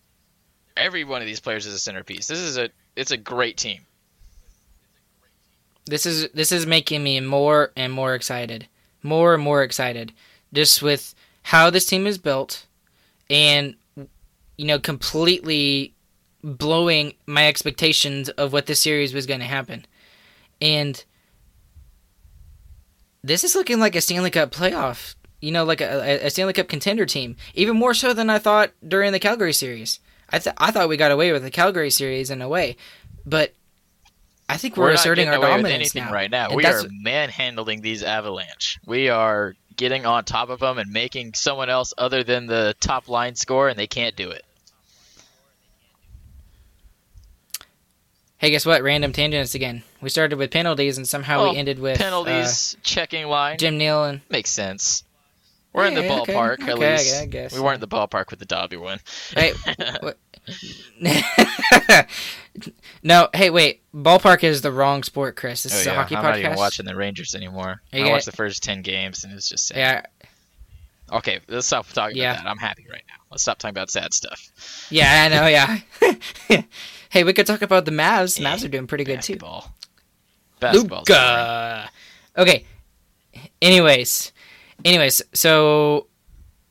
Every 0.77 1.03
one 1.03 1.21
of 1.21 1.27
these 1.27 1.39
players 1.39 1.65
is 1.65 1.73
a 1.73 1.79
centerpiece. 1.79 2.27
This 2.27 2.39
is 2.39 2.57
a 2.57 2.69
it's 2.95 3.11
a 3.11 3.17
great 3.17 3.57
team. 3.57 3.85
This 5.85 6.05
is 6.05 6.29
this 6.29 6.51
is 6.51 6.65
making 6.65 7.03
me 7.03 7.19
more 7.19 7.71
and 7.75 7.91
more 7.91 8.13
excited, 8.13 8.67
more 9.03 9.33
and 9.33 9.43
more 9.43 9.63
excited, 9.63 10.13
just 10.53 10.81
with 10.81 11.15
how 11.43 11.69
this 11.69 11.85
team 11.85 12.05
is 12.05 12.17
built, 12.17 12.65
and 13.29 13.75
you 14.57 14.65
know, 14.65 14.79
completely 14.79 15.93
blowing 16.43 17.13
my 17.25 17.47
expectations 17.47 18.29
of 18.29 18.53
what 18.53 18.65
this 18.65 18.81
series 18.81 19.13
was 19.13 19.25
going 19.25 19.39
to 19.39 19.45
happen, 19.45 19.85
and 20.61 21.03
this 23.23 23.43
is 23.43 23.55
looking 23.55 23.79
like 23.79 23.95
a 23.95 24.01
Stanley 24.01 24.31
Cup 24.31 24.51
playoff. 24.51 25.15
You 25.41 25.51
know, 25.51 25.63
like 25.63 25.81
a, 25.81 26.25
a 26.25 26.29
Stanley 26.29 26.53
Cup 26.53 26.67
contender 26.67 27.07
team, 27.07 27.35
even 27.55 27.75
more 27.75 27.95
so 27.95 28.13
than 28.13 28.29
I 28.29 28.37
thought 28.37 28.71
during 28.87 29.11
the 29.11 29.19
Calgary 29.19 29.53
series. 29.53 29.99
I 30.29 30.37
th- 30.37 30.55
I 30.59 30.69
thought 30.69 30.87
we 30.87 30.97
got 30.97 31.11
away 31.11 31.31
with 31.31 31.41
the 31.41 31.49
Calgary 31.49 31.89
series 31.89 32.29
in 32.29 32.43
a 32.43 32.47
way, 32.47 32.77
but 33.25 33.55
I 34.51 34.57
think 34.57 34.75
we're, 34.75 34.87
not 34.89 34.95
asserting 34.95 35.29
our 35.29 35.35
getting 35.35 35.43
away 35.45 35.53
with 35.53 35.63
dominance 35.63 35.95
anything 35.95 36.09
now. 36.09 36.13
right 36.13 36.29
now. 36.29 36.47
And 36.47 36.57
we 36.57 36.65
are 36.65 36.83
manhandling 36.91 37.81
these 37.81 38.03
Avalanche. 38.03 38.79
We 38.85 39.07
are 39.07 39.55
getting 39.77 40.05
on 40.05 40.25
top 40.25 40.49
of 40.49 40.59
them 40.59 40.77
and 40.77 40.91
making 40.91 41.35
someone 41.35 41.69
else 41.69 41.93
other 41.97 42.21
than 42.25 42.47
the 42.47 42.75
top 42.81 43.07
line 43.07 43.35
score, 43.35 43.69
and 43.69 43.79
they 43.79 43.87
can't 43.87 44.13
do 44.17 44.29
it. 44.29 44.43
Hey, 48.39 48.49
guess 48.51 48.65
what? 48.65 48.83
Random 48.83 49.13
tangents 49.13 49.55
again. 49.55 49.83
We 50.01 50.09
started 50.09 50.37
with 50.37 50.51
penalties, 50.51 50.97
and 50.97 51.07
somehow 51.07 51.43
Well, 51.43 51.53
we 51.53 51.57
ended 51.57 51.79
with 51.79 51.97
penalties, 51.97 52.75
checking 52.83 53.27
line. 53.27 53.53
Uh, 53.53 53.57
Jim 53.57 53.77
Nill 53.77 54.03
and 54.03 54.19
Makes 54.29 54.49
sense. 54.49 55.03
We're 55.71 55.85
in 55.85 55.93
the 55.93 56.03
Yeah, 56.03 56.19
okay, 56.23 56.33
ballpark, 56.33 56.61
at 56.63 56.69
okay, 56.71 56.97
least. 56.97 57.21
I 57.21 57.25
guess, 57.27 57.53
we 57.53 57.61
weren't 57.61 57.75
in 57.75 57.79
the 57.79 57.87
ballpark 57.87 58.31
with 58.31 58.39
the 58.39 58.45
Dobby 58.45 58.75
one. 58.75 58.99
hey. 59.33 59.53
no, 63.03 63.29
hey, 63.33 63.49
wait. 63.49 63.81
Ballpark 63.93 64.43
is 64.43 64.61
the 64.61 64.71
wrong 64.71 65.03
sport, 65.03 65.35
Chris. 65.35 65.63
This 65.63 65.73
Oh, 65.73 65.77
is 65.79 65.85
yeah. 65.85 65.91
a 65.93 65.95
hockey 65.95 66.15
I'm 66.15 66.23
podcast. 66.23 66.27
not 66.29 66.39
even 66.39 66.55
watching 66.55 66.85
the 66.85 66.95
Rangers 66.95 67.35
anymore. 67.35 67.81
I 67.93 68.09
watched 68.09 68.25
the 68.25 68.31
first 68.31 68.63
ten 68.63 68.81
games, 68.81 69.23
and 69.23 69.33
it's 69.33 69.49
just 69.49 69.67
sad. 69.67 69.77
Yeah, 69.77 70.01
Okay, 71.17 71.39
let's 71.49 71.67
stop 71.67 71.87
talking 71.89 72.17
Yeah. 72.17 72.33
about 72.33 72.43
that. 72.43 72.49
I'm 72.49 72.57
happy 72.57 72.85
right 72.89 73.03
now. 73.07 73.15
Let's 73.29 73.43
stop 73.43 73.57
talking 73.59 73.73
about 73.73 73.89
sad 73.89 74.13
stuff. 74.13 74.87
yeah, 74.89 75.23
I 75.23 75.27
know. 75.29 75.47
Yeah. 75.47 76.61
hey, 77.09 77.23
we 77.25 77.33
could 77.33 77.45
talk 77.47 77.61
about 77.61 77.83
the 77.85 77.91
Mavs. 77.91 78.39
Mavs 78.39 78.63
are 78.63 78.69
doing 78.69 78.87
pretty 78.87 79.03
good 79.03 79.21
too. 79.21 79.37
Basketball. 80.59 80.99
Luka. 80.99 81.89
Okay. 82.37 82.65
Anyways, 83.61 84.31
anyways, 84.85 85.21
so 85.33 86.07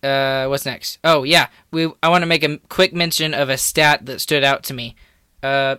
uh, 0.02 0.46
what's 0.46 0.64
next? 0.66 0.98
Oh 1.04 1.22
yeah, 1.22 1.48
we. 1.70 1.90
I 2.02 2.08
want 2.08 2.22
to 2.22 2.26
make 2.26 2.42
a 2.44 2.58
quick 2.68 2.92
mention 2.94 3.34
of 3.34 3.48
a 3.48 3.56
stat 3.58 4.06
that 4.06 4.20
stood 4.20 4.44
out 4.44 4.62
to 4.64 4.74
me. 4.74 4.96
Uh, 5.42 5.76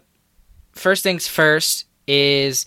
first 0.73 1.03
things 1.03 1.27
first 1.27 1.85
is 2.07 2.65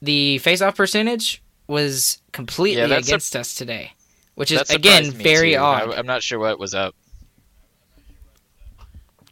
the 0.00 0.38
face-off 0.38 0.76
percentage 0.76 1.42
was 1.66 2.18
completely 2.32 2.80
Yeah, 2.82 2.88
that's 2.88 3.08
a- 3.08 3.10
against 3.10 3.36
us 3.36 3.54
today, 3.54 3.92
which 4.34 4.50
is 4.52 4.68
again 4.70 5.10
very 5.10 5.52
too. 5.52 5.58
odd. 5.58 5.90
I, 5.94 5.98
I'm 5.98 6.06
not 6.06 6.22
sure 6.22 6.38
what 6.38 6.58
was 6.58 6.74
up. 6.74 6.94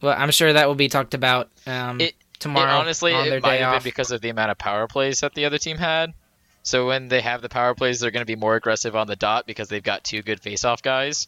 Well, 0.03 0.15
I'm 0.17 0.31
sure 0.31 0.53
that 0.53 0.67
will 0.67 0.75
be 0.75 0.89
talked 0.89 1.15
about 1.15 1.51
um, 1.67 2.01
It- 2.01 2.15
tomorrow 2.39 2.71
It, 2.71 2.81
honestly, 2.81 3.13
on 3.13 3.27
their 3.27 3.39
it 3.39 3.43
might 3.43 3.57
day 3.57 3.59
have 3.59 3.75
off. 3.75 3.83
been 3.83 3.91
because 3.91 4.11
of 4.11 4.21
the 4.21 4.31
amount 4.31 4.51
of 4.51 4.59
power 4.59 4.87
plays 4.87 5.21
that 5.21 5.35
the 5.35 5.45
other 5.45 5.59
team 5.59 5.77
had. 5.77 6.15
So 6.63 6.87
when 6.87 7.09
they 7.09 7.21
have 7.23 7.43
the 7.43 7.49
power 7.49 7.75
plays, 7.75 8.01
they're 8.01 8.11
going 8.11 8.21
to 8.23 8.27
be 8.27 8.37
more 8.37 8.55
aggressive 8.55 8.95
on 8.95 9.07
the 9.07 9.17
dot 9.17 9.47
because 9.47 9.69
they've 9.69 9.83
got 9.83 10.05
two 10.05 10.23
good 10.23 10.41
face-off 10.41 10.83
guys. 10.83 11.27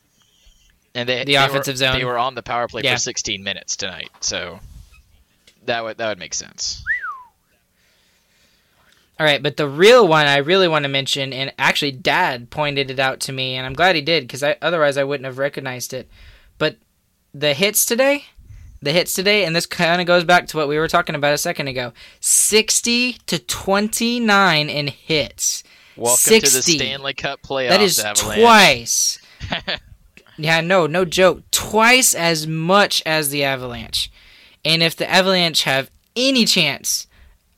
And 0.94 1.08
they 1.08 1.20
The 1.20 1.32
they 1.32 1.34
offensive 1.36 1.74
were, 1.74 1.78
zone. 1.78 1.98
They 1.98 2.04
were 2.04 2.18
on 2.18 2.34
the 2.34 2.42
power 2.42 2.68
play 2.68 2.82
Yeah. 2.84 2.94
for 2.94 3.00
16 3.00 3.42
minutes 3.42 3.76
tonight, 3.76 4.10
so 4.20 4.60
that 5.66 5.84
would 5.84 5.98
that 5.98 6.08
would 6.08 6.18
make 6.18 6.34
sense. 6.34 6.82
All 9.20 9.26
right, 9.26 9.42
but 9.42 9.56
the 9.56 9.68
real 9.68 10.08
one 10.08 10.26
I 10.26 10.38
really 10.38 10.66
want 10.66 10.84
to 10.84 10.88
mention, 10.88 11.32
and 11.32 11.52
actually, 11.58 11.92
Dad 11.92 12.50
pointed 12.50 12.90
it 12.90 12.98
out 12.98 13.20
to 13.20 13.32
me, 13.32 13.54
and 13.54 13.64
I'm 13.64 13.74
glad 13.74 13.94
he 13.94 14.02
did 14.02 14.24
because 14.24 14.42
I, 14.42 14.56
otherwise 14.60 14.96
I 14.96 15.04
wouldn't 15.04 15.26
have 15.26 15.38
recognized 15.38 15.92
it. 15.92 16.08
But 16.58 16.78
the 17.32 17.54
hits 17.54 17.84
today, 17.84 18.24
the 18.80 18.90
hits 18.90 19.14
today, 19.14 19.44
and 19.44 19.54
this 19.54 19.66
kind 19.66 20.00
of 20.00 20.06
goes 20.06 20.24
back 20.24 20.48
to 20.48 20.56
what 20.56 20.66
we 20.66 20.76
were 20.78 20.88
talking 20.88 21.14
about 21.14 21.34
a 21.34 21.38
second 21.38 21.68
ago: 21.68 21.92
sixty 22.20 23.14
to 23.26 23.38
twenty-nine 23.38 24.68
in 24.68 24.88
hits. 24.88 25.62
Welcome 25.96 26.40
to 26.40 26.40
the 26.40 26.62
Stanley 26.62 27.14
Cup 27.14 27.42
playoffs, 27.42 27.68
that 27.68 27.80
is 27.80 28.00
Avalanche. 28.00 28.40
twice. 28.40 29.18
yeah, 30.38 30.60
no, 30.62 30.86
no 30.86 31.04
joke. 31.04 31.42
Twice 31.50 32.14
as 32.14 32.46
much 32.46 33.02
as 33.04 33.28
the 33.28 33.44
Avalanche. 33.44 34.10
And 34.64 34.82
if 34.82 34.96
the 34.96 35.10
Avalanche 35.10 35.62
have 35.64 35.90
any 36.14 36.44
chance 36.44 37.06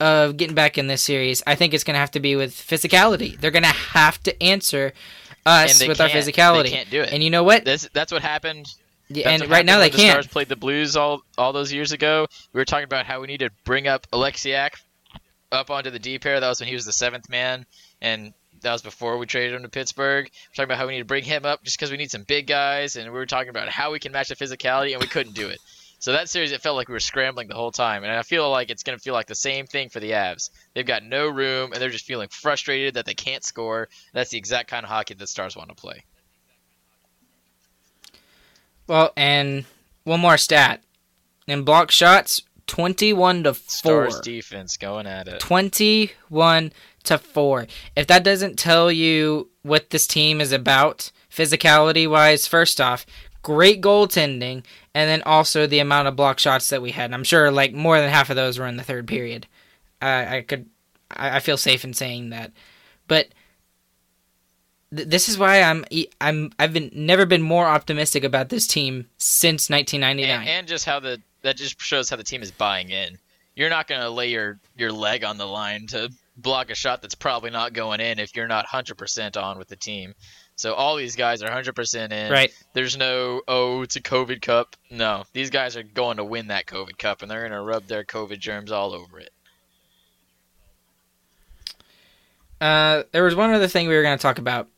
of 0.00 0.36
getting 0.36 0.54
back 0.54 0.78
in 0.78 0.86
this 0.86 1.02
series, 1.02 1.42
I 1.46 1.54
think 1.54 1.74
it's 1.74 1.84
going 1.84 1.94
to 1.94 2.00
have 2.00 2.10
to 2.12 2.20
be 2.20 2.36
with 2.36 2.52
physicality. 2.52 3.38
They're 3.38 3.50
going 3.50 3.62
to 3.64 3.68
have 3.68 4.22
to 4.24 4.42
answer 4.42 4.92
us 5.46 5.86
with 5.86 6.00
our 6.00 6.08
physicality. 6.08 6.64
They 6.64 6.70
can't 6.70 6.90
do 6.90 7.02
it. 7.02 7.12
And 7.12 7.22
you 7.22 7.30
know 7.30 7.42
what? 7.42 7.64
This, 7.64 7.88
that's 7.92 8.12
what 8.12 8.22
happened 8.22 8.66
Yeah, 9.08 9.28
That's 9.28 9.42
and 9.42 9.50
right 9.50 9.66
now 9.66 9.78
they 9.78 9.84
when 9.84 9.90
can't. 9.90 10.00
The 10.00 10.22
Stars 10.22 10.26
played 10.28 10.48
the 10.48 10.56
Blues 10.56 10.96
all 10.96 11.22
all 11.36 11.52
those 11.52 11.72
years 11.72 11.92
ago. 11.92 12.26
We 12.52 12.58
were 12.58 12.64
talking 12.64 12.84
about 12.84 13.06
how 13.06 13.20
we 13.20 13.26
need 13.26 13.40
to 13.40 13.50
bring 13.64 13.86
up 13.86 14.06
Oleksiak 14.10 14.70
up 15.52 15.70
onto 15.70 15.90
the 15.90 15.98
D 15.98 16.18
pair. 16.18 16.40
That 16.40 16.48
was 16.48 16.60
when 16.60 16.68
he 16.68 16.74
was 16.74 16.86
the 16.86 16.92
seventh 16.92 17.28
man, 17.28 17.66
and 18.00 18.32
that 18.62 18.72
was 18.72 18.82
before 18.82 19.18
we 19.18 19.26
traded 19.26 19.54
him 19.54 19.62
to 19.62 19.68
Pittsburgh. 19.68 20.24
We're 20.26 20.54
talking 20.54 20.64
about 20.64 20.78
how 20.78 20.86
we 20.86 20.94
need 20.94 21.00
to 21.00 21.04
bring 21.04 21.24
him 21.24 21.44
up 21.44 21.62
just 21.64 21.78
because 21.78 21.90
we 21.90 21.98
need 21.98 22.10
some 22.10 22.22
big 22.22 22.46
guys, 22.46 22.96
and 22.96 23.12
we 23.12 23.18
were 23.18 23.26
talking 23.26 23.50
about 23.50 23.68
how 23.68 23.92
we 23.92 23.98
can 23.98 24.12
match 24.12 24.28
the 24.28 24.36
physicality, 24.36 24.92
and 24.92 25.00
we 25.00 25.06
couldn't 25.06 25.34
do 25.34 25.48
it. 25.48 25.58
So 26.04 26.12
that 26.12 26.28
series, 26.28 26.52
it 26.52 26.60
felt 26.60 26.76
like 26.76 26.88
we 26.88 26.92
were 26.92 27.00
scrambling 27.00 27.48
the 27.48 27.54
whole 27.54 27.70
time, 27.70 28.04
and 28.04 28.12
I 28.12 28.20
feel 28.20 28.50
like 28.50 28.68
it's 28.68 28.82
going 28.82 28.98
to 28.98 29.02
feel 29.02 29.14
like 29.14 29.26
the 29.26 29.34
same 29.34 29.66
thing 29.66 29.88
for 29.88 30.00
the 30.00 30.10
Avs. 30.10 30.50
They've 30.74 30.84
got 30.84 31.02
no 31.02 31.26
room, 31.26 31.72
and 31.72 31.80
they're 31.80 31.88
just 31.88 32.04
feeling 32.04 32.28
frustrated 32.30 32.92
that 32.92 33.06
they 33.06 33.14
can't 33.14 33.42
score. 33.42 33.88
That's 34.12 34.28
the 34.28 34.36
exact 34.36 34.68
kind 34.68 34.84
of 34.84 34.90
hockey 34.90 35.14
that 35.14 35.26
Stars 35.30 35.56
want 35.56 35.70
to 35.70 35.74
play. 35.74 36.04
Well, 38.86 39.14
and 39.16 39.64
one 40.02 40.20
more 40.20 40.36
stat. 40.36 40.82
In 41.46 41.62
block 41.64 41.90
shots, 41.90 42.42
21 42.66 43.44
to 43.44 43.54
4. 43.54 44.10
Stars 44.10 44.20
defense 44.20 44.76
going 44.76 45.06
at 45.06 45.26
it. 45.26 45.40
21 45.40 46.72
to 47.04 47.16
4. 47.16 47.66
If 47.96 48.06
that 48.08 48.24
doesn't 48.24 48.58
tell 48.58 48.92
you 48.92 49.48
what 49.62 49.88
this 49.88 50.06
team 50.06 50.42
is 50.42 50.52
about, 50.52 51.10
physicality 51.30 52.06
wise, 52.06 52.46
first 52.46 52.78
off, 52.78 53.06
great 53.44 53.80
goaltending, 53.80 54.64
and 54.94 55.08
then 55.08 55.22
also 55.22 55.68
the 55.68 55.78
amount 55.78 56.08
of 56.08 56.16
block 56.16 56.40
shots 56.40 56.68
that 56.70 56.82
we 56.82 56.90
had. 56.90 57.04
And 57.04 57.14
I'm 57.14 57.22
sure 57.22 57.52
like 57.52 57.72
more 57.72 58.00
than 58.00 58.10
half 58.10 58.30
of 58.30 58.36
those 58.36 58.58
were 58.58 58.66
in 58.66 58.76
the 58.76 58.82
third 58.82 59.06
period. 59.06 59.46
I 60.02 60.38
I 60.38 60.40
could, 60.42 60.66
I, 61.12 61.36
I 61.36 61.38
feel 61.38 61.56
safe 61.56 61.84
in 61.84 61.94
saying 61.94 62.30
that. 62.30 62.50
But 63.06 63.28
th- 64.94 65.06
this 65.06 65.28
is 65.28 65.38
why 65.38 65.62
I'm, 65.62 65.84
I'm, 66.20 66.50
I've 66.58 66.72
been 66.72 66.90
never 66.92 67.26
been 67.26 67.42
more 67.42 67.66
optimistic 67.66 68.24
about 68.24 68.48
this 68.48 68.66
team 68.66 69.06
since 69.18 69.70
1999. 69.70 70.40
and, 70.40 70.48
and 70.48 70.66
just 70.66 70.86
how 70.86 70.98
the 70.98 71.20
that 71.42 71.56
just 71.56 71.80
shows 71.80 72.08
how 72.08 72.16
the 72.16 72.24
team 72.24 72.42
is 72.42 72.50
buying 72.50 72.90
in. 72.90 73.18
You're 73.54 73.70
not 73.70 73.86
going 73.86 74.00
to 74.00 74.10
lay 74.10 74.30
your 74.30 74.58
your 74.76 74.90
leg 74.90 75.22
on 75.22 75.36
the 75.36 75.46
line 75.46 75.86
to 75.88 76.10
block 76.36 76.70
a 76.70 76.74
shot 76.74 77.02
that's 77.02 77.14
probably 77.14 77.50
not 77.50 77.72
going 77.72 78.00
in 78.00 78.18
if 78.18 78.34
you're 78.34 78.48
not 78.48 78.66
100% 78.66 79.40
on 79.40 79.58
with 79.58 79.68
the 79.68 79.76
team. 79.76 80.14
So 80.56 80.74
all 80.74 80.96
these 80.96 81.16
guys 81.16 81.42
are 81.42 81.50
100% 81.50 82.12
in. 82.12 82.30
right. 82.32 82.52
There's 82.74 82.96
no 82.96 83.42
oh 83.48 83.82
it's 83.82 83.96
a 83.96 84.00
COVID 84.00 84.40
cup. 84.40 84.76
No, 84.90 85.24
these 85.32 85.50
guys 85.50 85.76
are 85.76 85.82
going 85.82 86.18
to 86.18 86.24
win 86.24 86.48
that 86.48 86.66
COVID 86.66 86.96
cup 86.96 87.22
and 87.22 87.30
they're 87.30 87.40
going 87.40 87.52
to 87.52 87.60
rub 87.60 87.86
their 87.86 88.04
COVID 88.04 88.38
germs 88.38 88.70
all 88.70 88.92
over 88.92 89.18
it. 89.18 89.30
Uh, 92.60 93.02
there 93.12 93.24
was 93.24 93.34
one 93.34 93.52
other 93.52 93.68
thing 93.68 93.88
we 93.88 93.96
were 93.96 94.02
going 94.02 94.16
to 94.16 94.22
talk 94.22 94.38
about. 94.38 94.68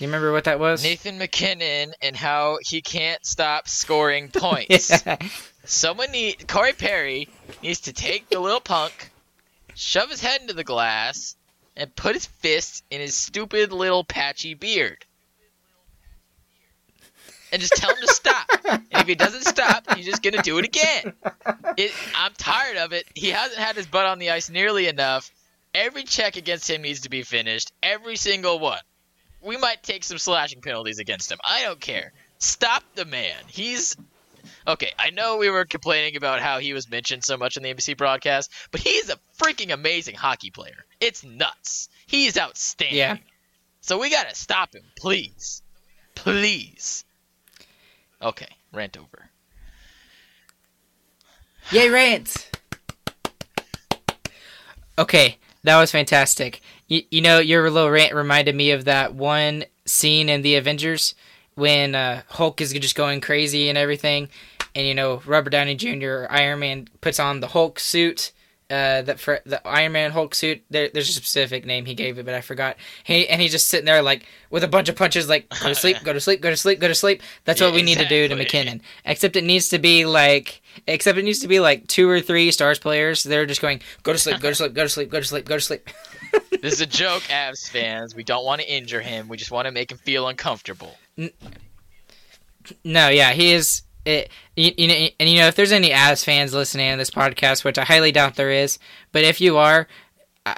You 0.00 0.08
remember 0.08 0.32
what 0.32 0.44
that 0.44 0.58
was? 0.58 0.82
Nathan 0.82 1.18
MacKinnon 1.18 1.94
and 2.02 2.16
how 2.16 2.58
he 2.60 2.82
can't 2.82 3.24
stop 3.24 3.68
scoring 3.68 4.28
points. 4.34 5.06
Yeah. 5.06 5.16
Someone 5.64 6.10
need 6.10 6.48
Corey 6.48 6.72
Perry 6.72 7.28
needs 7.62 7.82
to 7.82 7.92
take 7.92 8.28
the 8.28 8.40
little 8.40 8.60
punk, 8.60 9.10
shove 9.74 10.10
his 10.10 10.20
head 10.20 10.40
into 10.40 10.52
the 10.52 10.64
glass, 10.64 11.36
and 11.76 11.94
put 11.94 12.14
his 12.14 12.26
fist 12.26 12.84
in 12.90 13.00
his 13.00 13.16
stupid 13.16 13.72
little 13.72 14.04
patchy 14.04 14.54
beard. 14.54 15.04
And 17.52 17.60
just 17.60 17.76
tell 17.76 17.90
him 17.90 18.00
to 18.00 18.12
stop. 18.12 18.48
And 18.64 18.82
if 18.94 19.06
he 19.06 19.14
doesn't 19.14 19.44
stop, 19.44 19.94
he's 19.94 20.06
just 20.06 20.22
gonna 20.22 20.42
do 20.42 20.58
it 20.58 20.64
again. 20.64 21.12
It, 21.76 21.92
I'm 22.16 22.32
tired 22.36 22.78
of 22.78 22.92
it. 22.92 23.04
He 23.14 23.30
hasn't 23.30 23.58
had 23.58 23.76
his 23.76 23.86
butt 23.86 24.06
on 24.06 24.18
the 24.18 24.30
ice 24.30 24.50
nearly 24.50 24.88
enough. 24.88 25.30
Every 25.74 26.04
check 26.04 26.36
against 26.36 26.68
him 26.68 26.82
needs 26.82 27.00
to 27.00 27.10
be 27.10 27.22
finished. 27.22 27.72
Every 27.82 28.16
single 28.16 28.58
one. 28.58 28.80
We 29.40 29.56
might 29.56 29.82
take 29.82 30.04
some 30.04 30.18
slashing 30.18 30.62
penalties 30.62 30.98
against 30.98 31.30
him. 31.30 31.38
I 31.44 31.62
don't 31.62 31.80
care. 31.80 32.12
Stop 32.38 32.82
the 32.94 33.04
man. 33.04 33.36
He's 33.46 33.96
Okay, 34.66 34.92
I 34.98 35.10
know 35.10 35.36
we 35.36 35.50
were 35.50 35.64
complaining 35.64 36.16
about 36.16 36.40
how 36.40 36.58
he 36.58 36.72
was 36.72 36.90
mentioned 36.90 37.24
so 37.24 37.36
much 37.36 37.56
in 37.56 37.62
the 37.62 37.74
NBC 37.74 37.96
broadcast, 37.96 38.50
but 38.70 38.80
he's 38.80 39.10
a 39.10 39.18
freaking 39.38 39.72
amazing 39.72 40.14
hockey 40.14 40.50
player. 40.50 40.84
It's 41.00 41.24
nuts. 41.24 41.88
He's 42.06 42.38
outstanding. 42.38 42.98
Yeah. 42.98 43.16
So 43.80 43.98
we 43.98 44.10
gotta 44.10 44.34
stop 44.34 44.74
him, 44.74 44.84
please. 44.96 45.62
Please. 46.14 47.04
Okay, 48.22 48.48
rant 48.72 48.96
over. 48.96 49.30
Yay, 51.70 51.88
rant! 51.88 52.50
Okay, 54.98 55.38
that 55.64 55.78
was 55.78 55.90
fantastic. 55.90 56.60
You, 56.88 57.02
you 57.10 57.20
know, 57.20 57.38
your 57.38 57.68
little 57.70 57.90
rant 57.90 58.14
reminded 58.14 58.54
me 58.54 58.70
of 58.70 58.84
that 58.84 59.14
one 59.14 59.64
scene 59.86 60.28
in 60.28 60.42
the 60.42 60.56
Avengers 60.56 61.14
when 61.54 61.94
uh, 61.94 62.22
Hulk 62.28 62.60
is 62.60 62.72
just 62.72 62.94
going 62.94 63.20
crazy 63.20 63.68
and 63.68 63.78
everything, 63.78 64.28
and 64.74 64.86
you 64.86 64.94
know, 64.94 65.22
Robert 65.26 65.50
Downey 65.50 65.74
Jr. 65.74 66.26
Iron 66.30 66.60
Man 66.60 66.88
puts 67.00 67.18
on 67.18 67.40
the 67.40 67.48
Hulk 67.48 67.78
suit. 67.80 68.32
Uh, 68.70 69.02
that 69.02 69.20
for 69.20 69.40
the 69.44 69.64
Iron 69.68 69.92
Man 69.92 70.10
Hulk 70.10 70.34
suit, 70.34 70.62
there, 70.70 70.88
there's 70.92 71.10
a 71.10 71.12
specific 71.12 71.66
name 71.66 71.84
he 71.84 71.94
gave 71.94 72.18
it, 72.18 72.24
but 72.24 72.34
I 72.34 72.40
forgot. 72.40 72.76
He 73.04 73.28
and 73.28 73.40
he's 73.40 73.52
just 73.52 73.68
sitting 73.68 73.84
there 73.84 74.00
like 74.00 74.24
with 74.48 74.64
a 74.64 74.68
bunch 74.68 74.88
of 74.88 74.96
punches, 74.96 75.28
like 75.28 75.48
go 75.60 75.68
to 75.68 75.74
sleep, 75.74 75.98
go 76.02 76.14
to 76.14 76.20
sleep, 76.20 76.40
go 76.40 76.48
to 76.48 76.56
sleep, 76.56 76.80
go 76.80 76.88
to 76.88 76.94
sleep. 76.94 77.22
That's 77.44 77.60
Yeah, 77.60 77.66
what 77.66 77.74
we 77.74 77.82
need 77.82 77.98
to 77.98 78.08
do 78.08 78.26
to. 78.26 78.34
MacKinnon. 78.34 78.80
Except 79.04 79.36
it 79.36 79.44
needs 79.44 79.68
to 79.68 79.78
be 79.78 80.06
like, 80.06 80.62
except 80.86 81.18
it 81.18 81.24
needs 81.24 81.40
to 81.40 81.48
be 81.48 81.60
like 81.60 81.86
two 81.88 82.08
or 82.08 82.22
three 82.22 82.50
stars 82.52 82.78
players. 82.78 83.22
They're 83.22 83.44
just 83.44 83.60
going 83.60 83.82
go 84.02 84.14
to 84.14 84.18
sleep, 84.18 84.40
go 84.40 84.48
to 84.48 84.54
sleep, 84.54 84.72
go 84.72 84.82
to 84.84 84.88
sleep, 84.88 85.10
go 85.10 85.20
to 85.20 85.26
sleep, 85.26 85.44
go 85.44 85.56
to 85.56 85.60
sleep. 85.60 85.88
This 86.62 86.72
is 86.72 86.80
a 86.80 86.86
joke, 86.86 87.22
Avs 87.24 87.68
fans. 87.68 88.14
We 88.16 88.24
don't 88.24 88.44
want 88.44 88.62
to 88.62 88.72
injure 88.72 89.00
him. 89.02 89.28
We 89.28 89.36
just 89.36 89.50
want 89.50 89.66
to 89.66 89.70
make 89.72 89.92
him 89.92 89.98
feel 89.98 90.26
uncomfortable. 90.26 90.96
No, 92.82 93.08
yeah, 93.08 93.32
he 93.32 93.52
is. 93.52 93.82
It, 94.04 94.30
you, 94.56 94.72
you 94.76 94.88
know, 94.88 94.94
and 95.18 95.28
you 95.30 95.38
know, 95.38 95.46
if 95.46 95.56
there's 95.56 95.72
any 95.72 95.90
Avs 95.90 96.24
fans 96.24 96.52
listening 96.52 96.90
to 96.92 96.96
this 96.98 97.10
podcast, 97.10 97.64
which 97.64 97.78
I 97.78 97.84
highly 97.84 98.12
doubt 98.12 98.34
there 98.36 98.50
is, 98.50 98.78
but 99.12 99.24
if 99.24 99.40
you 99.40 99.56
are, 99.56 99.86
uh, 100.44 100.54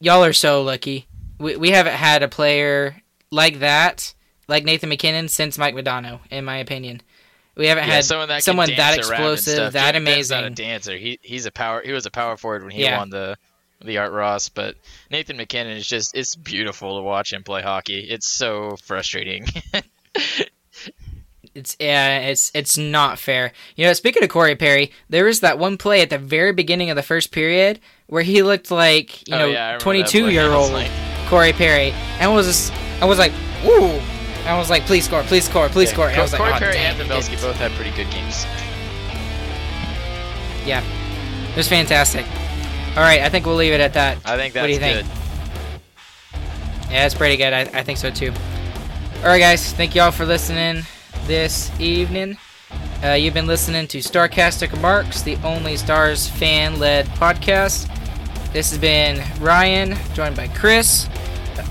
y'all 0.00 0.24
are 0.24 0.32
so 0.32 0.62
lucky. 0.62 1.06
We 1.38 1.56
we 1.56 1.70
haven't 1.70 1.94
had 1.94 2.22
a 2.22 2.28
player 2.28 3.00
like 3.30 3.60
that, 3.60 4.12
like 4.48 4.64
Nathan 4.64 4.88
MacKinnon, 4.88 5.28
since 5.28 5.56
Mike 5.56 5.74
Modano, 5.74 6.20
in 6.30 6.44
my 6.44 6.56
opinion. 6.56 7.00
We 7.56 7.66
haven't 7.66 7.86
Yeah, 7.88 7.94
had 7.94 8.04
someone 8.04 8.28
that, 8.28 8.42
someone 8.42 8.68
that 8.68 8.76
dance 8.96 9.08
around 9.10 9.22
and 9.22 9.32
explosive, 9.34 9.72
that 9.74 9.94
Jim 9.94 10.04
Benn's 10.04 10.30
not 10.30 10.42
a 10.44 10.46
amazing. 10.46 10.54
dancer. 10.54 10.96
He 10.96 11.18
he's 11.22 11.46
a 11.46 11.50
power. 11.52 11.82
He 11.84 11.92
was 11.92 12.06
a 12.06 12.10
power 12.10 12.36
forward 12.36 12.62
when 12.62 12.72
he 12.72 12.82
Yeah. 12.82 12.96
won 12.98 13.10
the 13.10 13.36
the 13.84 13.98
Art 13.98 14.12
Ross. 14.12 14.48
But 14.48 14.76
Nathan 15.10 15.36
MacKinnon 15.36 15.76
is 15.76 15.86
just 15.86 16.14
it's 16.16 16.34
beautiful 16.34 16.96
to 16.98 17.02
watch 17.02 17.32
him 17.32 17.42
play 17.42 17.62
hockey. 17.62 18.00
It's 18.00 18.28
so 18.28 18.76
frustrating. 18.84 19.46
It's 21.54 21.76
yeah, 21.80 22.18
it's 22.18 22.52
it's 22.54 22.78
not 22.78 23.18
fair. 23.18 23.52
You 23.76 23.86
know, 23.86 23.92
speaking 23.92 24.22
of 24.22 24.28
Corey 24.28 24.54
Perry, 24.54 24.92
there 25.08 25.24
was 25.24 25.40
that 25.40 25.58
one 25.58 25.76
play 25.76 26.00
at 26.00 26.08
the 26.10 26.18
very 26.18 26.52
beginning 26.52 26.90
of 26.90 26.96
the 26.96 27.02
first 27.02 27.32
period 27.32 27.80
where 28.06 28.22
he 28.22 28.42
looked 28.42 28.70
like 28.70 29.26
you 29.28 29.34
Oh, 29.34 29.38
know 29.38 29.46
yeah, 29.46 29.52
I 29.52 29.64
remember 29.66 29.78
that 29.78 29.80
twenty 29.82 30.02
two 30.04 30.30
year 30.30 30.50
old 30.52 30.72
like- 30.72 30.90
Corey 31.28 31.52
Perry, 31.52 31.92
and 32.20 32.32
was 32.34 32.46
just, 32.46 32.72
I 33.00 33.04
was 33.04 33.18
like, 33.18 33.32
ooh, 33.64 34.00
I 34.46 34.56
was 34.58 34.68
like, 34.70 34.82
please 34.84 35.04
score, 35.04 35.22
please 35.24 35.44
score, 35.44 35.68
please 35.68 35.88
Yeah, 35.90 35.94
score. 35.94 36.08
And 36.08 36.18
I 36.18 36.22
was 36.22 36.32
like, 36.32 36.40
Corey 36.40 36.52
"Oh, 36.54 36.58
Perry 36.58 36.76
and 36.78 36.96
Pavelski 36.98 37.30
didn't." 37.30 37.42
both 37.42 37.56
had 37.56 37.70
pretty 37.72 37.90
good 37.92 38.10
games. 38.10 38.44
Yeah. 40.66 40.82
It 41.50 41.56
was 41.56 41.68
fantastic. 41.68 42.26
All 42.96 43.02
right, 43.02 43.20
I 43.20 43.28
think 43.28 43.46
we'll 43.46 43.56
leave 43.56 43.72
it 43.72 43.80
at 43.80 43.94
that. 43.94 44.18
I 44.24 44.36
think 44.36 44.54
that's 44.54 44.62
What 44.62 44.66
do 44.68 44.72
you 44.72 44.78
think? 44.78 45.06
good. 45.06 46.40
Yeah, 46.92 47.06
it's 47.06 47.14
pretty 47.14 47.36
good. 47.36 47.52
I, 47.52 47.60
I 47.60 47.82
think 47.84 47.98
so 47.98 48.10
too. 48.10 48.32
All 49.18 49.26
right, 49.26 49.38
guys. 49.38 49.72
Thank 49.72 49.94
you 49.94 50.02
all 50.02 50.10
for 50.10 50.26
listening 50.26 50.82
this 51.26 51.70
evening. 51.80 52.36
Uh, 53.02 53.12
you've 53.12 53.34
been 53.34 53.46
listening 53.46 53.86
to 53.88 53.98
Starcastic 53.98 54.72
Remarks, 54.72 55.22
the 55.22 55.36
only 55.44 55.76
Stars 55.76 56.28
fan-led 56.28 57.06
podcast. 57.06 57.88
This 58.52 58.70
has 58.70 58.78
been 58.78 59.24
Ryan, 59.40 59.96
joined 60.14 60.36
by 60.36 60.48
Chris. 60.48 61.08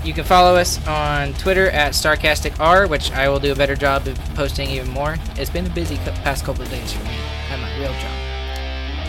You 0.04 0.12
can 0.12 0.24
follow 0.24 0.56
us 0.56 0.84
on 0.86 1.32
Twitter 1.34 1.70
at 1.70 1.92
StarcasticR, 1.92 2.88
which 2.88 3.10
I 3.12 3.28
will 3.28 3.38
do 3.38 3.52
a 3.52 3.54
better 3.54 3.76
job 3.76 4.06
of 4.06 4.18
posting 4.34 4.70
even 4.70 4.88
more. 4.90 5.16
It's 5.36 5.50
been 5.50 5.66
a 5.66 5.70
busy 5.70 5.96
cou- 5.98 6.12
past 6.22 6.44
couple 6.44 6.62
of 6.62 6.70
days 6.70 6.92
for 6.92 7.04
me 7.04 7.16
at 7.50 7.60
my 7.60 7.78
real 7.78 7.92
job. 7.92 8.12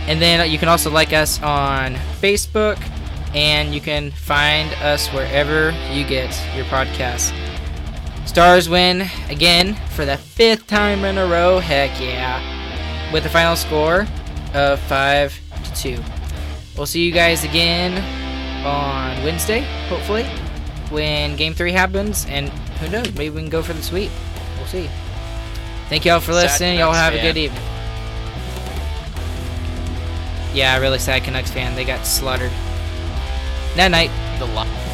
And 0.08 0.22
then 0.22 0.50
you 0.50 0.58
can 0.58 0.68
also 0.68 0.90
like 0.90 1.14
us 1.14 1.42
on 1.42 1.96
Facebook, 2.20 2.82
and 3.34 3.74
you 3.74 3.80
can 3.80 4.12
find 4.12 4.72
us 4.84 5.08
wherever 5.10 5.72
you 5.92 6.06
get 6.06 6.38
your 6.56 6.66
podcasts. 6.66 7.32
Stars 8.26 8.70
win 8.70 9.10
again 9.30 9.76
for 9.90 10.06
the 10.06 10.18
fifth 10.18 10.68
time 10.68 11.04
in 11.04 11.18
a 11.18 11.26
row. 11.28 11.60
Heck 11.60 12.00
yeah. 12.00 13.12
With 13.12 13.26
a 13.26 13.30
final 13.30 13.56
score 13.56 14.08
of 14.54 14.80
5 14.82 15.40
to 15.64 15.74
2. 15.98 16.04
We'll 16.78 16.86
see 16.86 17.06
you 17.06 17.12
guys 17.12 17.44
again 17.44 17.98
on 18.66 19.22
Wednesday, 19.24 19.62
hopefully, 19.90 20.24
when 20.90 21.36
game 21.36 21.54
3 21.54 21.72
happens. 21.74 22.26
And 22.28 22.48
who 22.80 22.90
knows, 22.90 23.14
maybe 23.16 23.32
we 23.36 23.42
can 23.42 23.50
go 23.50 23.62
for 23.62 23.74
the 23.74 23.84
sweep. 23.84 24.12
We'll 24.58 24.68
see. 24.68 24.90
Thank 25.90 26.06
y'all 26.06 26.22
for 26.22 26.32
listening. 26.34 26.80
Y'all 26.80 26.94
have 26.94 27.14
a 27.14 27.22
good 27.22 27.38
evening. 27.38 27.62
Yeah, 30.54 30.78
really 30.80 31.00
sad 31.00 31.24
Canucks 31.24 31.52
fan. 31.52 31.76
They 31.76 31.84
got 31.84 32.06
slaughtered. 32.06 32.52
Night 33.76 33.90
night. 33.90 34.12
The 34.40 34.46
li- 34.46 34.91